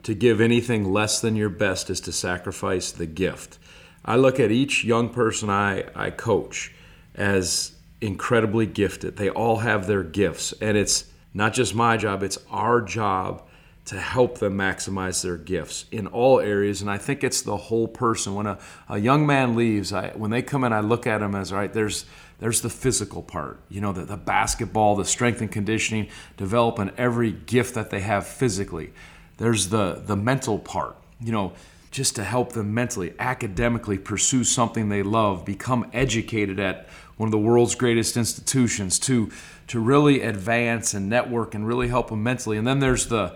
to 0.04 0.16
give 0.16 0.42
anything 0.42 0.92
less 0.92 1.20
than 1.22 1.36
your 1.36 1.50
best 1.50 1.90
is 1.90 2.00
to 2.02 2.12
sacrifice 2.12 2.92
the 2.92 3.06
gift. 3.06 3.60
I 4.04 4.16
look 4.16 4.40
at 4.40 4.50
each 4.50 4.86
young 4.86 5.10
person 5.10 5.50
I, 5.50 5.86
I 5.94 6.10
coach 6.10 6.74
as 7.14 7.76
incredibly 8.02 8.66
gifted. 8.66 9.18
They 9.18 9.30
all 9.30 9.58
have 9.58 9.88
their 9.88 10.04
gifts, 10.04 10.54
and 10.62 10.78
it's 10.78 11.09
not 11.34 11.54
just 11.54 11.76
my 11.76 11.98
job, 11.98 12.24
it's 12.24 12.38
our 12.50 12.82
job 12.82 13.44
to 13.86 14.00
help 14.00 14.38
them 14.38 14.56
maximize 14.56 15.24
their 15.24 15.38
gifts 15.38 15.86
in 15.92 16.06
all 16.06 16.40
areas. 16.40 16.82
And 16.82 16.92
I 16.92 16.98
think 16.98 17.24
it's 17.24 17.42
the 17.42 17.58
whole 17.58 17.88
person. 17.88 18.36
When 18.36 18.46
a, 18.46 18.60
a 18.88 19.00
young 19.00 19.26
man 19.26 19.56
leaves, 19.56 19.92
I, 19.92 20.10
when 20.10 20.30
they 20.30 20.44
come 20.44 20.64
in, 20.64 20.74
I 20.74 20.82
look 20.82 21.08
at 21.08 21.20
them 21.20 21.34
as, 21.34 21.52
right, 21.52 21.74
there's, 21.74 22.06
there's 22.40 22.62
the 22.62 22.70
physical 22.70 23.24
part, 23.24 23.60
you 23.68 23.82
know, 23.82 23.92
the, 23.92 24.06
the 24.06 24.18
basketball, 24.18 24.96
the 24.96 25.06
strength 25.06 25.42
and 25.42 25.52
conditioning, 25.52 26.08
developing 26.38 26.92
every 26.98 27.32
gift 27.32 27.74
that 27.76 27.90
they 27.90 28.02
have 28.02 28.28
physically. 28.28 28.94
There's 29.38 29.70
the, 29.70 30.02
the 30.06 30.16
mental 30.16 30.60
part, 30.60 30.96
you 31.20 31.32
know, 31.32 31.54
just 31.90 32.16
to 32.18 32.24
help 32.24 32.54
them 32.54 32.74
mentally, 32.76 33.16
academically 33.18 33.98
pursue 33.98 34.44
something 34.44 34.90
they 34.90 35.02
love, 35.02 35.46
become 35.46 35.90
educated 35.94 36.60
at 36.60 36.88
one 37.18 37.26
of 37.26 37.32
the 37.32 37.40
world's 37.40 37.74
greatest 37.74 38.16
institutions, 38.16 39.00
to 39.00 39.32
to 39.70 39.80
really 39.80 40.22
advance 40.22 40.94
and 40.94 41.10
network 41.10 41.56
and 41.56 41.66
really 41.66 41.88
help 41.88 42.10
them 42.10 42.22
mentally. 42.22 42.58
And 42.58 42.68
then 42.68 42.80
there's 42.80 43.08
the 43.08 43.36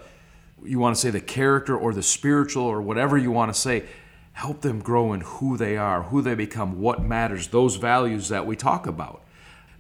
you 0.64 0.80
want 0.80 0.96
to 0.96 1.02
say 1.02 1.10
the 1.10 1.22
character 1.22 1.78
or 1.78 1.94
the 1.94 2.04
spiritual 2.04 2.64
or 2.64 2.82
whatever 2.82 3.18
you 3.18 3.32
want 3.32 3.54
to 3.54 3.60
say 3.60 3.84
help 4.32 4.62
them 4.62 4.80
grow 4.80 5.14
in 5.14 5.22
who 5.22 5.58
they 5.58 5.78
are, 5.78 6.04
who 6.04 6.22
they 6.22 6.34
become, 6.34 6.80
what 6.80 7.04
matters, 7.04 7.48
those 7.48 7.76
values 7.76 8.30
that 8.30 8.48
we 8.48 8.56
talk 8.56 8.88
about. 8.88 9.22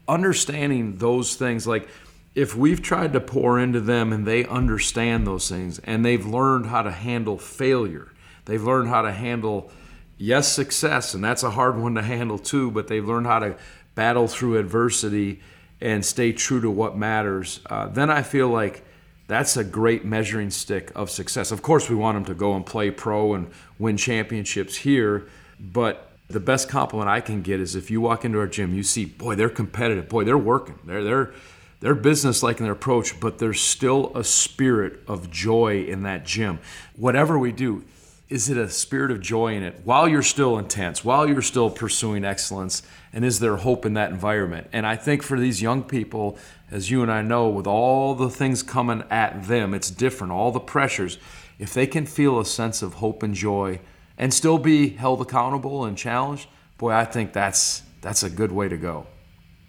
Understanding 0.07 0.97
those 0.97 1.35
things, 1.35 1.65
like 1.65 1.87
if 2.35 2.55
we've 2.55 2.81
tried 2.81 3.13
to 3.13 3.19
pour 3.19 3.59
into 3.59 3.79
them 3.79 4.13
and 4.13 4.27
they 4.27 4.45
understand 4.45 5.25
those 5.25 5.49
things 5.49 5.79
and 5.79 6.05
they've 6.05 6.25
learned 6.25 6.67
how 6.67 6.83
to 6.83 6.91
handle 6.91 7.37
failure, 7.37 8.11
they've 8.45 8.63
learned 8.63 8.89
how 8.89 9.01
to 9.01 9.11
handle, 9.11 9.71
yes, 10.17 10.51
success, 10.51 11.15
and 11.15 11.23
that's 11.23 11.41
a 11.41 11.51
hard 11.51 11.77
one 11.79 11.95
to 11.95 12.03
handle 12.03 12.37
too, 12.37 12.69
but 12.69 12.87
they've 12.87 13.07
learned 13.07 13.25
how 13.25 13.39
to 13.39 13.55
battle 13.95 14.27
through 14.27 14.59
adversity 14.59 15.41
and 15.83 16.03
stay 16.03 16.31
true 16.31 16.61
to 16.61 16.71
what 16.71 16.97
matters, 16.97 17.59
uh, 17.65 17.87
then 17.87 18.09
I 18.09 18.23
feel 18.23 18.47
like 18.47 18.85
that's 19.27 19.57
a 19.57 19.63
great 19.65 20.05
measuring 20.05 20.49
stick 20.49 20.91
of 20.95 21.09
success. 21.09 21.51
Of 21.51 21.61
course, 21.61 21.89
we 21.89 21.95
want 21.95 22.15
them 22.15 22.25
to 22.25 22.33
go 22.33 22.55
and 22.55 22.65
play 22.65 22.89
pro 22.89 23.33
and 23.33 23.51
win 23.77 23.97
championships 23.97 24.77
here, 24.77 25.27
but 25.59 26.09
the 26.29 26.39
best 26.39 26.69
compliment 26.69 27.09
I 27.09 27.19
can 27.19 27.41
get 27.41 27.59
is 27.59 27.75
if 27.75 27.91
you 27.91 27.99
walk 27.99 28.23
into 28.23 28.39
our 28.39 28.47
gym, 28.47 28.73
you 28.73 28.81
see, 28.81 29.03
boy, 29.03 29.35
they're 29.35 29.49
competitive, 29.49 30.07
boy, 30.07 30.23
they're 30.23 30.37
working, 30.37 30.79
they're 30.85 31.03
they're 31.03 31.33
they're 31.81 31.95
business-like 31.95 32.59
in 32.59 32.63
their 32.63 32.73
approach, 32.73 33.19
but 33.19 33.39
there's 33.39 33.59
still 33.59 34.13
a 34.15 34.23
spirit 34.23 35.01
of 35.05 35.29
joy 35.29 35.83
in 35.83 36.03
that 36.03 36.25
gym. 36.25 36.59
Whatever 36.95 37.37
we 37.37 37.51
do, 37.51 37.83
is 38.33 38.49
it 38.49 38.57
a 38.57 38.67
spirit 38.67 39.11
of 39.11 39.21
joy 39.21 39.53
in 39.53 39.61
it 39.61 39.79
while 39.83 40.09
you're 40.09 40.23
still 40.23 40.57
intense, 40.57 41.05
while 41.05 41.29
you're 41.29 41.39
still 41.39 41.69
pursuing 41.69 42.25
excellence, 42.25 42.81
and 43.13 43.23
is 43.23 43.39
there 43.39 43.57
hope 43.57 43.85
in 43.85 43.93
that 43.93 44.09
environment? 44.09 44.67
And 44.73 44.87
I 44.87 44.95
think 44.95 45.21
for 45.21 45.39
these 45.39 45.61
young 45.61 45.83
people, 45.83 46.39
as 46.71 46.89
you 46.89 47.03
and 47.03 47.11
I 47.11 47.21
know, 47.21 47.47
with 47.47 47.67
all 47.67 48.15
the 48.15 48.31
things 48.31 48.63
coming 48.63 49.03
at 49.11 49.43
them, 49.43 49.75
it's 49.75 49.91
different, 49.91 50.33
all 50.33 50.51
the 50.51 50.59
pressures. 50.59 51.19
If 51.59 51.75
they 51.75 51.85
can 51.85 52.07
feel 52.07 52.39
a 52.39 52.45
sense 52.45 52.81
of 52.81 52.95
hope 52.95 53.21
and 53.21 53.35
joy 53.35 53.79
and 54.17 54.33
still 54.33 54.57
be 54.57 54.89
held 54.89 55.21
accountable 55.21 55.85
and 55.85 55.95
challenged, 55.95 56.47
boy, 56.79 56.91
I 56.91 57.05
think 57.05 57.33
that's 57.33 57.83
that's 58.01 58.23
a 58.23 58.31
good 58.31 58.51
way 58.51 58.67
to 58.67 58.77
go. 58.77 59.05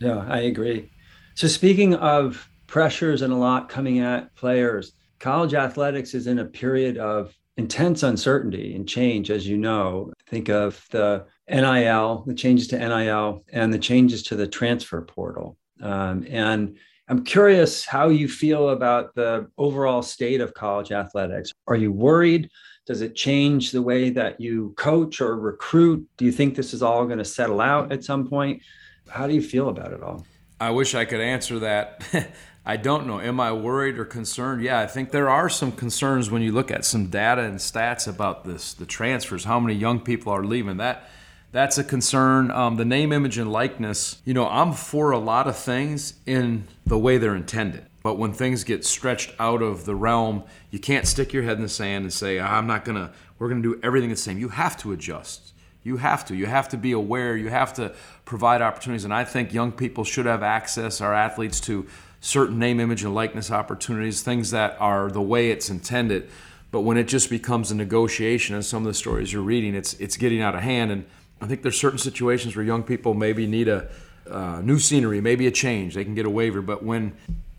Yeah, 0.00 0.24
I 0.26 0.38
agree. 0.38 0.88
So 1.34 1.48
speaking 1.48 1.96
of 1.96 2.48
pressures 2.66 3.20
and 3.20 3.30
a 3.30 3.36
lot 3.36 3.68
coming 3.68 3.98
at 3.98 4.34
players, 4.36 4.94
college 5.18 5.52
athletics 5.52 6.14
is 6.14 6.26
in 6.26 6.38
a 6.38 6.46
period 6.46 6.96
of 6.96 7.34
intense 7.56 8.02
uncertainty 8.02 8.74
and 8.74 8.88
change, 8.88 9.30
as 9.30 9.46
you 9.46 9.56
know. 9.56 10.12
Think 10.28 10.48
of 10.48 10.84
the 10.90 11.26
NIL, 11.48 12.24
the 12.26 12.34
changes 12.34 12.68
to 12.68 12.78
NIL, 12.78 13.44
and 13.52 13.72
the 13.72 13.78
changes 13.78 14.22
to 14.24 14.36
the 14.36 14.46
transfer 14.46 15.02
portal. 15.02 15.56
Um, 15.80 16.26
and 16.28 16.76
I'm 17.08 17.24
curious 17.24 17.84
how 17.84 18.08
you 18.08 18.28
feel 18.28 18.70
about 18.70 19.14
the 19.14 19.48
overall 19.58 20.02
state 20.02 20.40
of 20.40 20.54
college 20.54 20.90
athletics. 20.90 21.52
Are 21.66 21.76
you 21.76 21.92
worried? 21.92 22.50
Does 22.86 23.02
it 23.02 23.14
change 23.14 23.70
the 23.70 23.82
way 23.82 24.10
that 24.10 24.40
you 24.40 24.74
coach 24.76 25.20
or 25.20 25.38
recruit? 25.38 26.06
Do 26.16 26.24
you 26.24 26.32
think 26.32 26.54
this 26.54 26.74
is 26.74 26.82
all 26.82 27.04
going 27.06 27.18
to 27.18 27.24
settle 27.24 27.60
out 27.60 27.92
at 27.92 28.04
some 28.04 28.26
point? 28.26 28.62
How 29.08 29.26
do 29.26 29.34
you 29.34 29.42
feel 29.42 29.68
about 29.68 29.92
it 29.92 30.02
all? 30.02 30.26
I 30.60 30.70
wish 30.70 30.94
I 30.94 31.04
could 31.04 31.20
answer 31.20 31.58
that. 31.60 32.04
I 32.66 32.76
don't 32.78 33.06
know. 33.06 33.20
Am 33.20 33.40
I 33.40 33.52
worried 33.52 33.98
or 33.98 34.06
concerned? 34.06 34.62
Yeah, 34.62 34.80
I 34.80 34.86
think 34.86 35.10
there 35.10 35.28
are 35.28 35.50
some 35.50 35.70
concerns 35.70 36.30
when 36.30 36.40
you 36.40 36.50
look 36.50 36.70
at 36.70 36.84
some 36.84 37.08
data 37.08 37.42
and 37.42 37.58
stats 37.58 38.08
about 38.08 38.44
this, 38.44 38.72
the 38.72 38.86
transfers, 38.86 39.44
how 39.44 39.60
many 39.60 39.74
young 39.74 40.00
people 40.00 40.32
are 40.32 40.44
leaving. 40.44 40.78
That 40.78 41.08
that's 41.52 41.78
a 41.78 41.84
concern. 41.84 42.50
Um, 42.50 42.76
the 42.76 42.84
name, 42.84 43.12
image, 43.12 43.38
and 43.38 43.52
likeness. 43.52 44.20
You 44.24 44.34
know, 44.34 44.48
I'm 44.48 44.72
for 44.72 45.12
a 45.12 45.18
lot 45.18 45.46
of 45.46 45.56
things 45.56 46.14
in 46.26 46.64
the 46.86 46.98
way 46.98 47.18
they're 47.18 47.36
intended. 47.36 47.86
But 48.02 48.18
when 48.18 48.32
things 48.32 48.64
get 48.64 48.84
stretched 48.84 49.32
out 49.38 49.62
of 49.62 49.84
the 49.84 49.94
realm, 49.94 50.42
you 50.70 50.78
can't 50.78 51.06
stick 51.06 51.32
your 51.32 51.42
head 51.42 51.56
in 51.56 51.62
the 51.62 51.68
sand 51.68 52.04
and 52.04 52.12
say, 52.12 52.40
I'm 52.40 52.66
not 52.66 52.84
to, 52.86 53.12
we're 53.38 53.48
to 53.50 53.62
do 53.62 53.80
everything 53.82 54.10
the 54.10 54.16
same. 54.16 54.38
You 54.38 54.48
have 54.48 54.76
to 54.78 54.92
adjust. 54.92 55.52
You 55.84 55.98
have 55.98 56.24
to. 56.26 56.34
You 56.34 56.46
have 56.46 56.68
to 56.70 56.76
be 56.76 56.92
aware. 56.92 57.36
You 57.36 57.50
have 57.50 57.72
to 57.74 57.94
provide 58.24 58.60
opportunities. 58.60 59.04
And 59.04 59.14
I 59.14 59.24
think 59.24 59.52
young 59.52 59.70
people 59.70 60.02
should 60.02 60.26
have 60.26 60.42
access, 60.42 61.00
our 61.00 61.14
athletes, 61.14 61.60
to 61.60 61.86
certain 62.24 62.58
name, 62.58 62.80
image, 62.80 63.04
and 63.04 63.14
likeness 63.14 63.50
opportunities, 63.50 64.22
things 64.22 64.50
that 64.50 64.74
are 64.80 65.10
the 65.10 65.20
way 65.20 65.50
it's 65.50 65.68
intended. 65.68 66.26
But 66.70 66.80
when 66.80 66.96
it 66.96 67.06
just 67.06 67.28
becomes 67.28 67.70
a 67.70 67.74
negotiation, 67.74 68.54
and 68.54 68.64
some 68.64 68.82
of 68.82 68.86
the 68.86 68.94
stories 68.94 69.32
you're 69.32 69.42
reading, 69.42 69.74
it's 69.74 69.92
it's 69.94 70.16
getting 70.16 70.40
out 70.40 70.54
of 70.54 70.62
hand. 70.62 70.90
And 70.90 71.04
I 71.40 71.46
think 71.46 71.62
there's 71.62 71.78
certain 71.78 71.98
situations 71.98 72.56
where 72.56 72.64
young 72.64 72.82
people 72.82 73.12
maybe 73.12 73.46
need 73.46 73.68
a 73.68 73.88
uh, 74.28 74.62
new 74.62 74.78
scenery, 74.78 75.20
maybe 75.20 75.46
a 75.46 75.50
change. 75.50 75.94
They 75.94 76.04
can 76.04 76.14
get 76.14 76.24
a 76.24 76.30
waiver, 76.30 76.62
but 76.62 76.82
when 76.82 77.12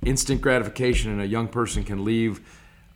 instant 0.04 0.42
gratification 0.42 1.12
and 1.12 1.22
a 1.22 1.28
young 1.28 1.48
person 1.48 1.84
can 1.84 2.04
leave, 2.04 2.42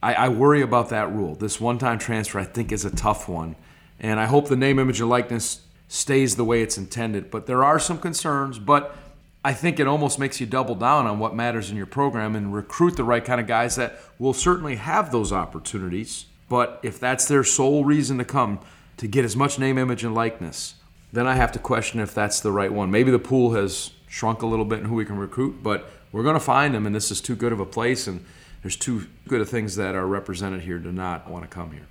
I, 0.01 0.13
I 0.15 0.29
worry 0.29 0.63
about 0.63 0.89
that 0.89 1.12
rule. 1.12 1.36
This 1.36 1.62
one-time 1.62 1.99
transfer, 1.99 2.39
I 2.39 2.45
think, 2.45 2.71
is 2.71 2.84
a 2.84 2.95
tough 2.95 3.29
one, 3.29 3.55
and 3.99 4.19
I 4.19 4.25
hope 4.25 4.47
the 4.47 4.55
name, 4.55 4.79
image, 4.79 4.99
and 4.99 5.10
likeness 5.10 5.62
stays 5.88 6.36
the 6.36 6.43
way 6.43 6.63
it's 6.63 6.77
intended. 6.79 7.29
But 7.29 7.45
there 7.45 7.63
are 7.63 7.79
some 7.79 7.99
concerns, 7.99 8.58
but 8.58 8.95
I 9.43 9.54
think 9.54 9.80
it 9.80 9.88
almost 9.88 10.19
makes 10.19 10.41
you 10.41 10.45
double 10.45 10.75
down 10.75 11.08
on 11.08 11.17
what 11.17 11.34
matters 11.34 11.71
in 11.71 11.78
your 11.78 11.86
program 11.86 12.36
and 12.36 12.54
recruit 12.54 12.97
the 12.97 13.06
right 13.06 13.23
kind 13.23 13.39
of 13.39 13.47
guys 13.47 13.78
that 13.78 13.99
will 14.17 14.34
certainly 14.34 14.75
have 14.75 15.12
those 15.12 15.32
opportunities. 15.32 16.25
But 16.49 16.80
if 16.84 16.99
that's 16.99 17.28
their 17.28 17.43
sole 17.43 17.86
reason 17.86 18.17
to 18.17 18.25
come, 18.25 18.60
to 18.97 19.08
get 19.08 19.23
as 19.23 19.38
much 19.38 19.58
name, 19.58 19.78
image, 19.78 20.04
and 20.04 20.13
likeness, 20.13 20.75
then 21.13 21.25
I 21.25 21.36
have 21.36 21.54
to 21.54 21.60
question 21.60 22.02
if 22.02 22.13
that's 22.13 22.41
the 22.41 22.52
right 22.52 22.71
one. 22.71 22.91
Maybe 22.91 23.12
the 23.12 23.19
pool 23.19 23.54
has 23.54 23.91
shrunk 24.08 24.41
a 24.41 24.45
little 24.45 24.65
bit 24.65 24.80
in 24.80 24.86
who 24.86 24.95
we 24.95 25.06
can 25.06 25.17
recruit, 25.17 25.63
but 25.63 25.89
we're 26.12 26.23
going 26.23 26.36
to 26.36 26.39
find 26.39 26.73
them, 26.75 26.86
and 26.86 26.93
this 26.93 27.10
is 27.10 27.21
too 27.21 27.36
good 27.36 27.54
of 27.54 27.60
a 27.60 27.65
place, 27.65 28.08
and 28.08 28.25
there's 28.62 28.75
too 28.75 29.08
good 29.28 29.39
of 29.39 29.47
things 29.47 29.75
that 29.78 29.95
are 29.95 30.06
represented 30.06 30.62
here 30.62 30.80
to 30.80 30.91
not 30.91 31.30
want 31.30 31.43
to 31.43 31.49
come 31.49 31.71
here. 31.71 31.88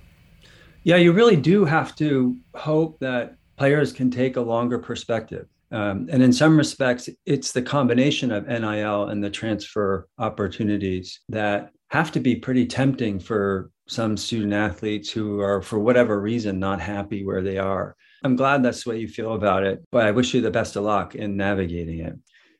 Yeah, 0.83 0.97
you 0.97 1.13
really 1.13 1.35
do 1.35 1.65
have 1.65 1.95
to 1.95 2.37
hope 2.53 2.99
that 2.99 3.37
players 3.57 3.91
can 3.91 4.11
take 4.11 4.37
a 4.37 4.41
longer 4.41 4.77
perspective. 4.77 5.47
Um, 5.71 6.07
and 6.11 6.23
in 6.23 6.33
some 6.33 6.57
respects, 6.57 7.09
it's 7.25 7.51
the 7.51 7.61
combination 7.61 8.31
of 8.31 8.47
NIL 8.47 9.09
and 9.09 9.23
the 9.23 9.29
transfer 9.29 10.07
opportunities 10.17 11.19
that 11.29 11.71
have 11.89 12.11
to 12.13 12.19
be 12.19 12.35
pretty 12.35 12.65
tempting 12.65 13.19
for 13.19 13.71
some 13.87 14.15
student 14.17 14.53
athletes 14.53 15.09
who 15.09 15.41
are, 15.41 15.61
for 15.61 15.79
whatever 15.79 16.19
reason, 16.21 16.59
not 16.59 16.79
happy 16.79 17.25
where 17.25 17.41
they 17.41 17.57
are. 17.57 17.95
I'm 18.23 18.35
glad 18.35 18.63
that's 18.63 18.83
the 18.83 18.91
way 18.91 18.99
you 18.99 19.07
feel 19.07 19.33
about 19.33 19.63
it, 19.63 19.83
but 19.91 20.05
I 20.05 20.11
wish 20.11 20.33
you 20.33 20.41
the 20.41 20.51
best 20.51 20.75
of 20.75 20.83
luck 20.83 21.15
in 21.15 21.37
navigating 21.37 21.99
it. 21.99 22.13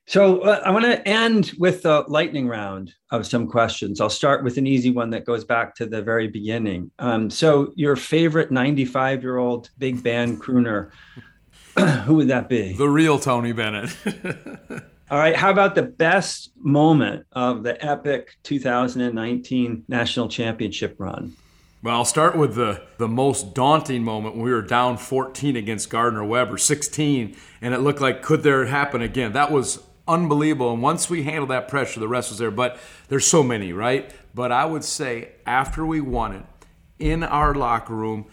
So 0.09 0.39
uh, 0.39 0.63
I 0.65 0.71
want 0.71 0.85
to 0.85 1.07
end 1.07 1.51
with 1.59 1.85
a 1.85 2.03
lightning 2.07 2.47
round 2.47 2.91
of 3.11 3.27
some 3.27 3.47
questions. 3.47 4.01
I'll 4.01 4.09
start 4.09 4.43
with 4.43 4.57
an 4.57 4.65
easy 4.65 4.89
one 4.89 5.11
that 5.11 5.23
goes 5.23 5.45
back 5.45 5.75
to 5.75 5.85
the 5.85 6.01
very 6.01 6.27
beginning. 6.27 6.89
Um, 6.97 7.29
so 7.29 7.73
your 7.75 7.95
favorite 7.95 8.49
95 8.49 9.21
year 9.21 9.37
old 9.37 9.69
big 9.77 10.01
band 10.01 10.41
crooner, 10.41 10.89
who 12.05 12.15
would 12.15 12.27
that 12.27 12.49
be? 12.49 12.73
The 12.73 12.89
real 12.89 13.19
Tony 13.19 13.51
Bennett. 13.51 13.95
All 15.11 15.17
right. 15.17 15.35
How 15.35 15.49
about 15.49 15.75
the 15.75 15.83
best 15.83 16.51
moment 16.57 17.25
of 17.31 17.63
the 17.63 17.83
epic 17.83 18.37
2019 18.43 19.85
national 19.87 20.27
championship 20.29 20.95
run? 20.99 21.35
Well, 21.81 21.95
I'll 21.95 22.05
start 22.05 22.37
with 22.37 22.55
the, 22.55 22.83
the 22.97 23.07
most 23.07 23.55
daunting 23.55 24.03
moment 24.03 24.35
when 24.35 24.43
we 24.43 24.51
were 24.51 24.61
down 24.61 24.97
14 24.97 25.55
against 25.55 25.89
Gardner 25.89 26.25
Webb, 26.25 26.51
or 26.51 26.57
16, 26.57 27.35
and 27.61 27.73
it 27.73 27.79
looked 27.79 28.01
like 28.01 28.21
could 28.21 28.43
there 28.43 28.65
happen 28.65 29.01
again? 29.01 29.31
That 29.31 29.51
was 29.51 29.81
unbelievable. 30.07 30.73
And 30.73 30.81
once 30.81 31.09
we 31.09 31.23
handled 31.23 31.49
that 31.51 31.69
pressure, 31.69 31.99
the 32.01 32.07
rest 32.07 32.29
was 32.29 32.37
there. 32.37 32.51
But 32.51 32.77
there's 33.07 33.25
so 33.25 33.43
many, 33.43 33.71
right? 33.71 34.11
But 34.35 34.51
I 34.51 34.65
would 34.65 34.83
say 34.83 35.29
after 35.45 35.85
we 35.85 36.01
won 36.01 36.35
it, 36.35 36.43
in 36.99 37.23
our 37.23 37.55
locker 37.55 37.95
room, 37.95 38.25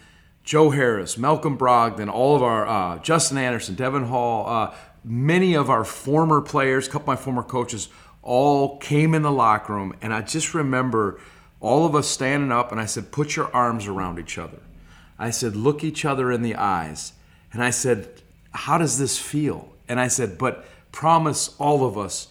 Joe 0.47 0.71
Harris, 0.71 1.19
Malcolm 1.19 1.59
Brogdon, 1.59 2.09
all 2.11 2.35
of 2.35 2.43
our 2.43 2.67
uh, 2.67 2.99
Justin 3.01 3.37
Anderson, 3.37 3.75
Devon 3.75 4.05
Hall, 4.05 4.49
uh, 4.49 4.75
many 5.05 5.53
of 5.55 5.69
our 5.69 5.85
former 5.85 6.41
players, 6.41 6.87
a 6.87 6.91
couple 6.91 7.13
of 7.13 7.19
my 7.19 7.23
former 7.23 7.43
coaches, 7.43 7.89
all 8.23 8.79
came 8.79 9.13
in 9.13 9.21
the 9.21 9.31
locker 9.31 9.75
room, 9.75 9.95
and 10.01 10.15
I 10.15 10.23
just 10.23 10.55
remember 10.55 11.21
all 11.61 11.85
of 11.85 11.95
us 11.95 12.09
standing 12.09 12.51
up, 12.51 12.73
and 12.73 12.81
I 12.81 12.87
said, 12.87 13.13
"Put 13.13 13.37
your 13.37 13.55
arms 13.55 13.87
around 13.87 14.19
each 14.19 14.39
other." 14.39 14.59
I 15.19 15.31
said, 15.31 15.55
"Look 15.55 15.85
each 15.85 16.07
other 16.07 16.33
in 16.33 16.41
the 16.41 16.55
eyes," 16.55 17.13
and 17.53 17.63
I 17.63 17.71
said, 17.71 18.09
"How 18.53 18.79
does 18.79 18.99
this 18.99 19.19
feel?" 19.19 19.69
And 19.87 20.01
I 20.01 20.09
said, 20.09 20.39
"But." 20.39 20.67
promise 20.97 21.55
all 21.59 21.85
of 21.85 21.99
us, 21.99 22.29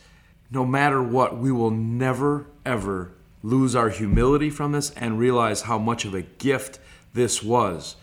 no 0.49 0.65
matter 0.65 0.99
what, 0.99 1.37
we 1.37 1.51
will 1.51 1.69
never, 1.69 2.47
ever 2.65 3.11
lose 3.43 3.75
our 3.75 3.89
humility 3.89 4.49
from 4.49 4.71
this 4.71 4.89
and 4.91 5.19
realize 5.19 5.61
how 5.61 5.77
much 5.77 6.03
of 6.03 6.15
a 6.15 6.23
gift 6.23 6.79
this 7.13 7.43
was. 7.43 7.95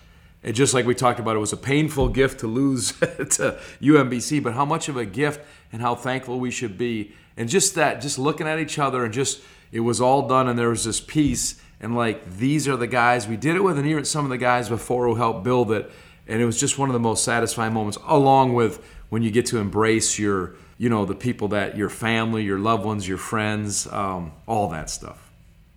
And 0.45 0.55
just 0.55 0.75
like 0.75 0.87
we 0.87 0.95
talked 0.95 1.21
about, 1.21 1.37
it 1.37 1.41
was 1.41 1.53
a 1.53 1.57
painful 1.57 2.09
gift 2.09 2.41
to 2.41 2.47
lose 2.47 2.93
to 3.01 3.59
UMBC, 3.81 4.43
but 4.43 4.55
how 4.55 4.65
much 4.65 4.89
of 4.89 4.97
a 4.97 5.05
gift 5.05 5.41
and 5.73 5.81
how 5.81 5.95
thankful 5.95 6.41
we 6.41 6.51
should 6.51 6.77
be. 6.77 7.13
And 7.37 7.49
just 7.49 7.75
that, 7.77 8.01
just 8.01 8.19
looking 8.19 8.47
at 8.47 8.59
each 8.59 8.79
other 8.79 9.05
and 9.05 9.15
just, 9.15 9.41
it 9.71 9.81
was 9.81 10.01
all 10.01 10.29
done 10.29 10.49
and 10.49 10.59
there 10.59 10.69
was 10.69 10.85
this 10.85 11.01
peace. 11.01 11.61
and 11.83 11.97
like 11.97 12.37
these 12.39 12.69
are 12.69 12.77
the 12.77 12.87
guys 12.87 13.27
we 13.27 13.37
did 13.37 13.57
it 13.57 13.61
with, 13.61 13.77
and 13.77 13.87
here 13.87 13.99
are 13.99 14.05
some 14.05 14.25
of 14.25 14.31
the 14.31 14.39
guys 14.39 14.69
before 14.69 15.07
who 15.09 15.17
helped 15.17 15.43
build 15.43 15.73
it, 15.73 15.91
and 16.29 16.41
it 16.41 16.47
was 16.47 16.59
just 16.59 16.79
one 16.79 16.89
of 16.89 16.93
the 16.93 17.01
most 17.01 17.25
satisfying 17.25 17.75
moments, 17.75 17.99
along 18.07 18.55
with 18.55 18.83
when 19.11 19.23
you 19.23 19.31
get 19.31 19.47
to 19.47 19.59
embrace 19.59 20.19
your 20.19 20.55
you 20.79 20.89
know 20.89 21.05
the 21.05 21.15
people 21.15 21.49
that 21.49 21.77
your 21.77 21.89
family, 21.89 22.45
your 22.45 22.59
loved 22.59 22.85
ones, 22.85 23.07
your 23.07 23.19
friends, 23.19 23.87
um, 23.89 24.33
all 24.47 24.69
that 24.69 24.89
stuff. 24.89 25.31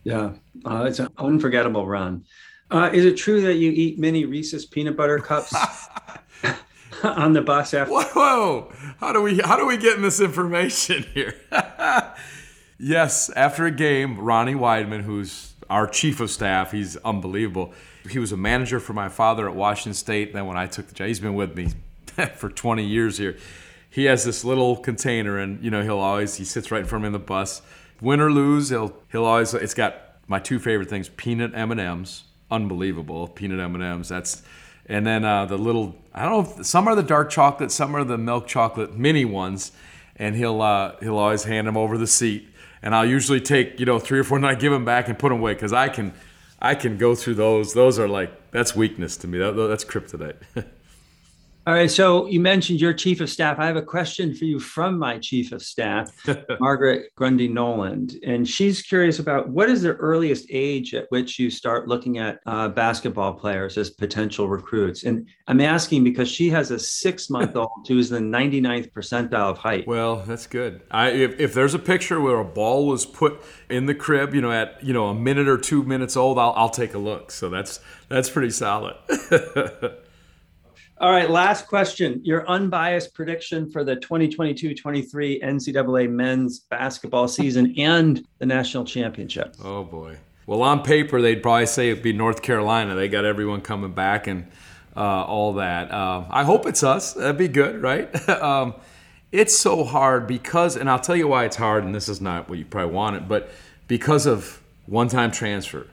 Yeah, 0.03 0.33
uh, 0.63 0.85
it's 0.87 0.99
an 0.99 1.09
unforgettable 1.17 1.87
run. 1.87 2.25
Uh, 2.71 2.89
is 2.91 3.05
it 3.05 3.15
true 3.15 3.41
that 3.41 3.55
you 3.55 3.71
eat 3.71 3.99
many 3.99 4.25
Reese's 4.25 4.65
peanut 4.65 4.97
butter 4.97 5.19
cups 5.19 5.53
on 7.03 7.33
the 7.33 7.41
bus 7.41 7.73
after? 7.73 7.93
Whoa, 7.93 8.03
whoa! 8.13 8.73
How 8.99 9.13
do 9.13 9.21
we 9.21 9.39
how 9.39 9.57
do 9.57 9.67
we 9.67 9.77
get 9.77 9.95
in 9.97 10.01
this 10.01 10.19
information 10.19 11.03
here? 11.13 11.35
yes, 12.79 13.29
after 13.35 13.65
a 13.65 13.71
game, 13.71 14.19
Ronnie 14.19 14.55
Wideman, 14.55 15.01
who's 15.01 15.53
our 15.69 15.87
chief 15.87 16.19
of 16.19 16.31
staff, 16.31 16.71
he's 16.71 16.97
unbelievable. 16.97 17.73
He 18.09 18.19
was 18.19 18.31
a 18.31 18.37
manager 18.37 18.79
for 18.79 18.93
my 18.93 19.09
father 19.09 19.47
at 19.47 19.55
Washington 19.55 19.93
State. 19.93 20.33
Then 20.33 20.45
when 20.45 20.57
I 20.57 20.67
took 20.67 20.87
the 20.87 20.93
job, 20.93 21.07
he's 21.07 21.19
been 21.19 21.35
with 21.35 21.55
me 21.55 21.69
for 22.35 22.49
20 22.49 22.83
years 22.83 23.17
here. 23.17 23.37
He 23.89 24.05
has 24.05 24.25
this 24.25 24.43
little 24.43 24.75
container, 24.75 25.37
and 25.37 25.63
you 25.63 25.71
know 25.71 25.83
he'll 25.83 25.99
always 25.99 26.35
he 26.35 26.43
sits 26.45 26.71
right 26.71 26.81
in 26.81 26.85
front 26.85 27.05
of 27.05 27.11
me 27.11 27.15
in 27.15 27.21
the 27.21 27.25
bus. 27.25 27.61
Win 28.01 28.19
or 28.19 28.31
lose, 28.31 28.69
he'll 28.69 28.97
he'll 29.11 29.23
always. 29.23 29.53
It's 29.53 29.73
got 29.73 30.17
my 30.27 30.39
two 30.39 30.59
favorite 30.59 30.89
things: 30.89 31.09
peanut 31.09 31.51
M 31.55 31.71
and 31.71 31.79
M's, 31.79 32.25
unbelievable 32.55 33.27
peanut 33.27 33.59
M 33.59 33.75
and 33.75 33.83
M's. 33.83 34.09
That's 34.09 34.41
and 34.87 35.05
then 35.05 35.25
uh, 35.25 35.45
the 35.45 35.57
little 35.57 35.95
I 36.13 36.25
don't 36.25 36.57
know 36.57 36.63
some 36.63 36.87
are 36.87 36.95
the 36.95 37.03
dark 37.03 37.29
chocolate, 37.29 37.71
some 37.71 37.95
are 37.95 38.03
the 38.03 38.17
milk 38.17 38.47
chocolate 38.47 38.97
mini 38.97 39.25
ones, 39.25 39.71
and 40.15 40.35
he'll 40.35 40.61
uh, 40.61 40.95
he'll 41.01 41.17
always 41.17 41.43
hand 41.43 41.67
them 41.67 41.77
over 41.77 41.97
the 41.97 42.07
seat, 42.07 42.47
and 42.81 42.95
I'll 42.95 43.05
usually 43.05 43.41
take 43.41 43.79
you 43.79 43.85
know 43.85 43.99
three 43.99 44.19
or 44.19 44.23
four 44.23 44.37
and 44.37 44.45
I 44.45 44.55
give 44.55 44.71
them 44.71 44.85
back 44.85 45.07
and 45.07 45.17
put 45.17 45.29
them 45.29 45.39
away 45.39 45.53
because 45.53 45.73
I 45.73 45.89
can 45.89 46.13
I 46.61 46.75
can 46.75 46.97
go 46.97 47.15
through 47.15 47.35
those. 47.35 47.73
Those 47.73 47.99
are 47.99 48.07
like 48.07 48.51
that's 48.51 48.75
weakness 48.75 49.17
to 49.17 49.27
me. 49.27 49.37
That, 49.39 49.53
that's 49.53 49.83
kryptonite. 49.83 50.37
All 51.67 51.73
right. 51.73 51.89
So 51.89 52.27
you 52.27 52.39
mentioned 52.39 52.79
your 52.79 52.93
chief 52.93 53.21
of 53.21 53.29
staff. 53.29 53.57
I 53.57 53.65
have 53.65 53.75
a 53.75 53.81
question 53.81 54.35
for 54.35 54.45
you 54.45 54.59
from 54.59 54.99
my 54.99 55.17
chief 55.17 55.51
of 55.51 55.63
staff, 55.63 56.11
Margaret 56.59 57.07
Grundy 57.15 57.47
Noland. 57.47 58.17
And 58.23 58.47
she's 58.47 58.83
curious 58.83 59.17
about 59.17 59.49
what 59.49 59.67
is 59.67 59.81
the 59.81 59.93
earliest 59.93 60.45
age 60.51 60.93
at 60.93 61.07
which 61.09 61.39
you 61.39 61.49
start 61.49 61.87
looking 61.87 62.19
at 62.19 62.39
uh, 62.45 62.67
basketball 62.67 63.33
players 63.33 63.79
as 63.79 63.89
potential 63.89 64.47
recruits? 64.47 65.05
And 65.05 65.27
I'm 65.47 65.59
asking 65.59 66.03
because 66.03 66.29
she 66.29 66.51
has 66.51 66.69
a 66.69 66.77
six 66.77 67.31
month 67.31 67.55
old 67.55 67.71
who's 67.87 68.09
the 68.09 68.19
99th 68.19 68.91
percentile 68.91 69.49
of 69.49 69.57
height. 69.57 69.87
Well, 69.87 70.17
that's 70.17 70.45
good. 70.45 70.83
I, 70.91 71.09
if, 71.09 71.39
if 71.39 71.55
there's 71.55 71.73
a 71.73 71.79
picture 71.79 72.21
where 72.21 72.37
a 72.37 72.45
ball 72.45 72.85
was 72.85 73.07
put 73.07 73.41
in 73.71 73.87
the 73.87 73.95
crib, 73.95 74.35
you 74.35 74.41
know, 74.41 74.51
at 74.51 74.83
you 74.83 74.93
know 74.93 75.07
a 75.07 75.15
minute 75.15 75.47
or 75.47 75.57
two 75.57 75.81
minutes 75.81 76.15
old, 76.15 76.37
I'll, 76.37 76.53
I'll 76.55 76.69
take 76.69 76.93
a 76.93 76.99
look. 76.99 77.31
So 77.31 77.49
that's 77.49 77.79
that's 78.07 78.29
pretty 78.29 78.51
solid. 78.51 78.97
All 80.97 81.11
right, 81.11 81.29
last 81.29 81.67
question. 81.67 82.21
Your 82.23 82.47
unbiased 82.47 83.13
prediction 83.13 83.69
for 83.69 83.83
the 83.83 83.97
2022 83.97 84.73
23 84.73 85.41
NCAA 85.41 86.09
men's 86.09 86.59
basketball 86.59 87.27
season 87.27 87.73
and 87.77 88.25
the 88.39 88.45
national 88.45 88.85
championship. 88.85 89.55
Oh, 89.61 89.83
boy. 89.83 90.17
Well, 90.47 90.61
on 90.61 90.83
paper, 90.83 91.21
they'd 91.21 91.43
probably 91.43 91.65
say 91.65 91.89
it'd 91.89 92.01
be 92.01 92.13
North 92.13 92.41
Carolina. 92.41 92.95
They 92.95 93.09
got 93.09 93.25
everyone 93.25 93.59
coming 93.59 93.91
back 93.91 94.27
and 94.27 94.49
uh, 94.95 95.25
all 95.25 95.53
that. 95.55 95.91
Uh, 95.91 96.23
I 96.29 96.45
hope 96.45 96.65
it's 96.65 96.81
us. 96.81 97.11
That'd 97.11 97.37
be 97.37 97.49
good, 97.49 97.81
right? 97.81 98.29
um, 98.41 98.75
it's 99.33 99.57
so 99.57 99.83
hard 99.83 100.27
because, 100.27 100.77
and 100.77 100.89
I'll 100.89 100.99
tell 100.99 101.17
you 101.17 101.27
why 101.27 101.43
it's 101.43 101.57
hard, 101.57 101.83
and 101.83 101.93
this 101.93 102.07
is 102.07 102.21
not 102.21 102.47
what 102.47 102.57
you 102.57 102.63
probably 102.63 102.93
wanted, 102.93 103.27
but 103.27 103.49
because 103.89 104.25
of 104.25 104.61
one 104.85 105.09
time 105.09 105.31
transfer 105.31 105.87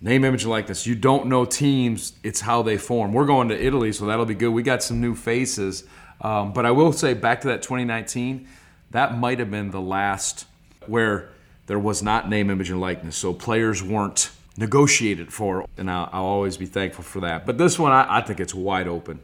name, 0.00 0.24
image, 0.24 0.42
and 0.42 0.50
likeness. 0.50 0.86
You 0.86 0.94
don't 0.94 1.26
know 1.26 1.44
teams; 1.44 2.12
it's 2.22 2.40
how 2.40 2.62
they 2.62 2.76
form. 2.76 3.12
We're 3.12 3.26
going 3.26 3.48
to 3.48 3.60
Italy, 3.60 3.92
so 3.92 4.06
that'll 4.06 4.26
be 4.26 4.34
good. 4.34 4.50
We 4.50 4.62
got 4.62 4.82
some 4.82 5.00
new 5.00 5.14
faces, 5.14 5.84
um, 6.20 6.52
but 6.52 6.66
I 6.66 6.70
will 6.70 6.92
say 6.92 7.14
back 7.14 7.40
to 7.42 7.48
that 7.48 7.62
2019, 7.62 8.48
that 8.90 9.16
might 9.16 9.38
have 9.38 9.50
been 9.50 9.70
the 9.70 9.80
last 9.80 10.46
where 10.86 11.30
there 11.66 11.78
was 11.78 12.02
not 12.02 12.28
name, 12.28 12.50
image, 12.50 12.70
and 12.70 12.80
likeness. 12.80 13.16
So 13.16 13.32
players 13.32 13.82
weren't 13.82 14.30
negotiated 14.56 15.32
for, 15.32 15.66
and 15.76 15.90
I'll, 15.90 16.08
I'll 16.12 16.24
always 16.24 16.56
be 16.56 16.66
thankful 16.66 17.04
for 17.04 17.20
that. 17.20 17.46
But 17.46 17.58
this 17.58 17.78
one, 17.78 17.92
I, 17.92 18.18
I 18.18 18.20
think 18.20 18.40
it's 18.40 18.54
wide 18.54 18.88
open. 18.88 19.20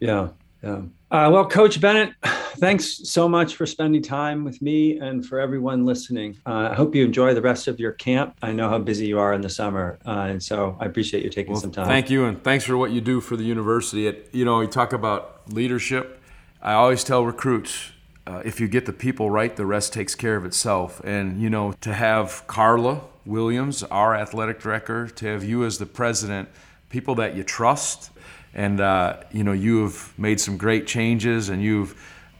Yeah, 0.00 0.28
yeah. 0.62 0.82
Uh, 1.10 1.30
well, 1.32 1.48
Coach 1.48 1.80
Bennett, 1.80 2.14
thanks 2.56 3.08
so 3.08 3.28
much 3.28 3.56
for 3.56 3.66
spending 3.66 4.02
time 4.02 4.44
with 4.44 4.60
me 4.60 4.98
and 4.98 5.24
for 5.24 5.38
everyone 5.38 5.84
listening. 5.84 6.38
Uh, 6.46 6.68
I 6.70 6.74
hope 6.74 6.94
you 6.94 7.04
enjoy 7.04 7.34
the 7.34 7.42
rest 7.42 7.68
of 7.68 7.78
your 7.78 7.92
camp. 7.92 8.36
I 8.42 8.52
know 8.52 8.68
how 8.68 8.78
busy 8.78 9.06
you 9.06 9.18
are 9.18 9.32
in 9.32 9.40
the 9.40 9.48
summer, 9.48 9.98
uh, 10.06 10.26
and 10.28 10.42
so 10.42 10.76
I 10.80 10.86
appreciate 10.86 11.24
you 11.24 11.30
taking 11.30 11.52
well, 11.52 11.60
some 11.60 11.70
time. 11.70 11.86
Thank 11.86 12.10
you, 12.10 12.24
and 12.24 12.42
thanks 12.42 12.64
for 12.64 12.76
what 12.76 12.90
you 12.90 13.00
do 13.00 13.20
for 13.20 13.36
the 13.36 13.44
university. 13.44 14.06
It, 14.06 14.30
you 14.32 14.44
know, 14.44 14.60
you 14.60 14.68
talk 14.68 14.92
about 14.92 15.52
leadership. 15.52 16.20
I 16.62 16.72
always 16.72 17.04
tell 17.04 17.24
recruits, 17.24 17.92
uh, 18.26 18.42
if 18.44 18.60
you 18.60 18.68
get 18.68 18.86
the 18.86 18.92
people 18.92 19.30
right, 19.30 19.54
the 19.54 19.66
rest 19.66 19.92
takes 19.92 20.14
care 20.14 20.36
of 20.36 20.44
itself. 20.44 21.00
And 21.04 21.40
you 21.40 21.50
know, 21.50 21.72
to 21.82 21.94
have 21.94 22.46
Carla 22.46 23.02
Williams, 23.24 23.82
our 23.84 24.14
athletic 24.14 24.60
director, 24.60 25.06
to 25.06 25.26
have 25.26 25.44
you 25.44 25.64
as 25.64 25.78
the 25.78 25.86
president, 25.86 26.48
people 26.88 27.14
that 27.16 27.36
you 27.36 27.42
trust 27.42 28.10
and 28.56 28.80
uh, 28.80 29.18
you 29.30 29.44
know 29.44 29.52
you 29.52 29.82
have 29.82 30.18
made 30.18 30.40
some 30.40 30.56
great 30.56 30.86
changes 30.86 31.50
and 31.50 31.62
you've 31.62 31.94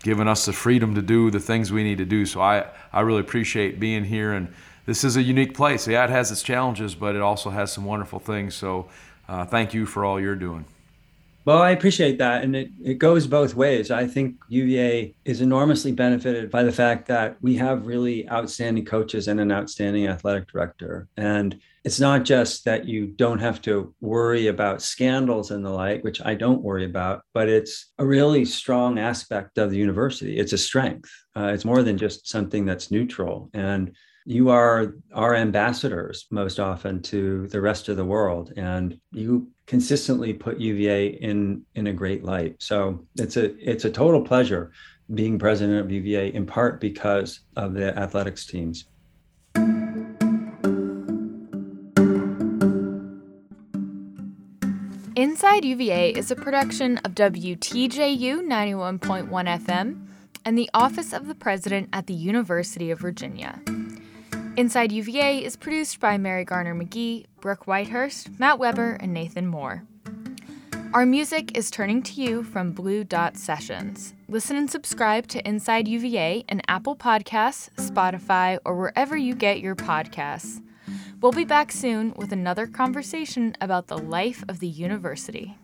given 0.07 0.29
us 0.29 0.47
the 0.47 0.53
freedom 0.53 0.95
to 0.95 1.03
do 1.03 1.33
the 1.33 1.41
things 1.41 1.73
we 1.73 1.83
need 1.83 1.99
to 1.99 2.05
do. 2.05 2.25
So 2.25 2.41
i 2.41 2.65
i 2.93 3.01
really 3.01 3.21
appreciate 3.21 3.81
being 3.81 4.05
here 4.05 4.35
and 4.35 4.47
this 4.87 5.03
is 5.03 5.17
a 5.17 5.23
unique 5.23 5.53
place. 5.53 5.89
Yeah 5.89 6.05
it 6.05 6.11
has 6.11 6.31
its 6.31 6.45
challenges 6.45 6.95
but 6.95 7.17
it 7.17 7.23
also 7.23 7.51
has 7.51 7.73
some 7.73 7.85
wonderful 7.85 8.21
things. 8.21 8.55
So 8.55 8.89
uh, 9.29 9.45
thank 9.47 9.75
you 9.75 9.85
for 9.85 10.05
all 10.05 10.21
you're 10.21 10.37
doing 10.37 10.65
well, 11.47 11.63
I 11.63 11.71
appreciate 11.71 12.19
that. 12.19 12.43
And 12.43 12.57
it, 12.57 12.71
it 12.83 12.95
goes 12.95 13.29
both 13.29 13.55
ways. 13.55 13.93
I 13.93 14.05
think 14.05 14.35
UVA 14.49 15.15
is 15.25 15.41
enormously 15.41 15.93
benefited 15.93 16.51
by 16.51 16.65
the 16.65 16.73
fact 16.73 17.07
that 17.07 17.37
we 17.41 17.55
have 17.55 17.87
really 17.87 18.29
outstanding 18.29 18.85
coaches 18.85 19.29
and 19.29 19.39
an 19.39 19.53
outstanding 19.53 20.09
athletic 20.09 20.49
director. 20.49 21.07
And 21.17 21.57
it's 21.85 22.01
not 22.01 22.25
just 22.25 22.65
that 22.65 22.87
you 22.87 23.07
don't 23.07 23.39
have 23.39 23.63
to 23.63 23.95
worry 24.01 24.49
about 24.49 24.83
scandals 24.83 25.53
and 25.53 25.65
the 25.65 25.71
like, 25.71 26.03
which 26.03 26.21
I 26.21 26.35
don't 26.35 26.65
worry 26.65 26.85
about, 26.85 27.23
but 27.33 27.49
it's 27.49 27.93
a 27.99 28.05
really 28.05 28.45
strong 28.45 28.99
aspect 28.99 29.57
of 29.57 29.71
the 29.71 29.79
university. 29.79 30.37
It's 30.39 30.53
a 30.53 30.59
strength. 30.59 31.13
Uh, 31.37 31.53
it's 31.55 31.65
more 31.65 31.85
than 31.85 31.97
just 31.97 32.29
something 32.29 32.67
that's 32.67 32.91
neutral. 32.91 33.51
And 33.55 33.95
you 34.25 34.51
are 34.51 34.97
our 35.15 35.37
ambassadors 35.37 36.27
most 36.33 36.59
often 36.59 37.01
to 37.03 37.47
the 37.47 37.61
rest 37.61 37.89
of 37.89 37.97
the 37.97 38.05
world 38.05 38.53
and 38.57 38.99
you 39.13 39.49
consistently 39.67 40.33
put 40.33 40.59
UVA 40.59 41.07
in 41.07 41.63
in 41.75 41.89
a 41.89 41.93
great 41.93 42.25
light 42.25 42.57
so 42.59 43.05
it's 43.17 43.37
a 43.37 43.55
it's 43.59 43.85
a 43.85 43.91
total 43.91 44.23
pleasure 44.23 44.73
being 45.15 45.39
president 45.39 45.81
of 45.81 45.91
UVA 45.91 46.35
in 46.35 46.47
part 46.47 46.81
because 46.81 47.41
of 47.57 47.75
the 47.75 47.97
athletics 47.99 48.47
teams 48.47 48.87
Inside 55.17 55.65
UVA 55.65 56.11
is 56.11 56.31
a 56.31 56.37
production 56.37 56.99
of 56.99 57.15
WTJU 57.15 58.47
91.1 58.47 59.31
FM 59.31 60.07
and 60.45 60.59
the 60.59 60.69
Office 60.75 61.15
of 61.15 61.27
the 61.27 61.35
President 61.35 61.89
at 61.93 62.07
the 62.07 62.15
University 62.15 62.91
of 62.91 63.01
Virginia. 63.01 63.61
Inside 64.57 64.91
UVA 64.91 65.45
is 65.45 65.55
produced 65.55 66.01
by 66.01 66.17
Mary 66.17 66.43
Garner 66.43 66.75
McGee, 66.75 67.27
Brooke 67.43 67.67
Whitehurst, 67.67 68.41
Matt 68.41 68.59
Weber, 68.59 68.97
and 69.01 69.13
Nathan 69.13 69.47
Moore. 69.47 69.85
Our 70.95 71.05
music 71.05 71.55
is 71.59 71.71
Turning 71.71 72.03
to 72.05 72.23
You 72.23 72.43
from 72.43 72.73
Blue 72.73 73.05
Dot 73.05 73.37
Sessions. 73.37 74.15
Listen 74.29 74.57
and 74.57 74.71
subscribe 74.71 75.27
to 75.27 75.47
Inside 75.47 75.87
UVA 75.87 76.47
in 76.49 76.63
Apple 76.69 76.97
Podcasts, 76.97 77.69
Spotify, 77.75 78.59
or 78.65 78.77
wherever 78.77 79.15
you 79.15 79.35
get 79.35 79.61
your 79.61 79.77
podcasts. 79.77 80.63
We'll 81.21 81.33
be 81.33 81.45
back 81.45 81.71
soon 81.71 82.15
with 82.17 82.33
another 82.33 82.67
conversation 82.67 83.55
about 83.61 83.89
the 83.89 83.99
life 83.99 84.43
of 84.49 84.61
the 84.61 84.69
university. 84.69 85.59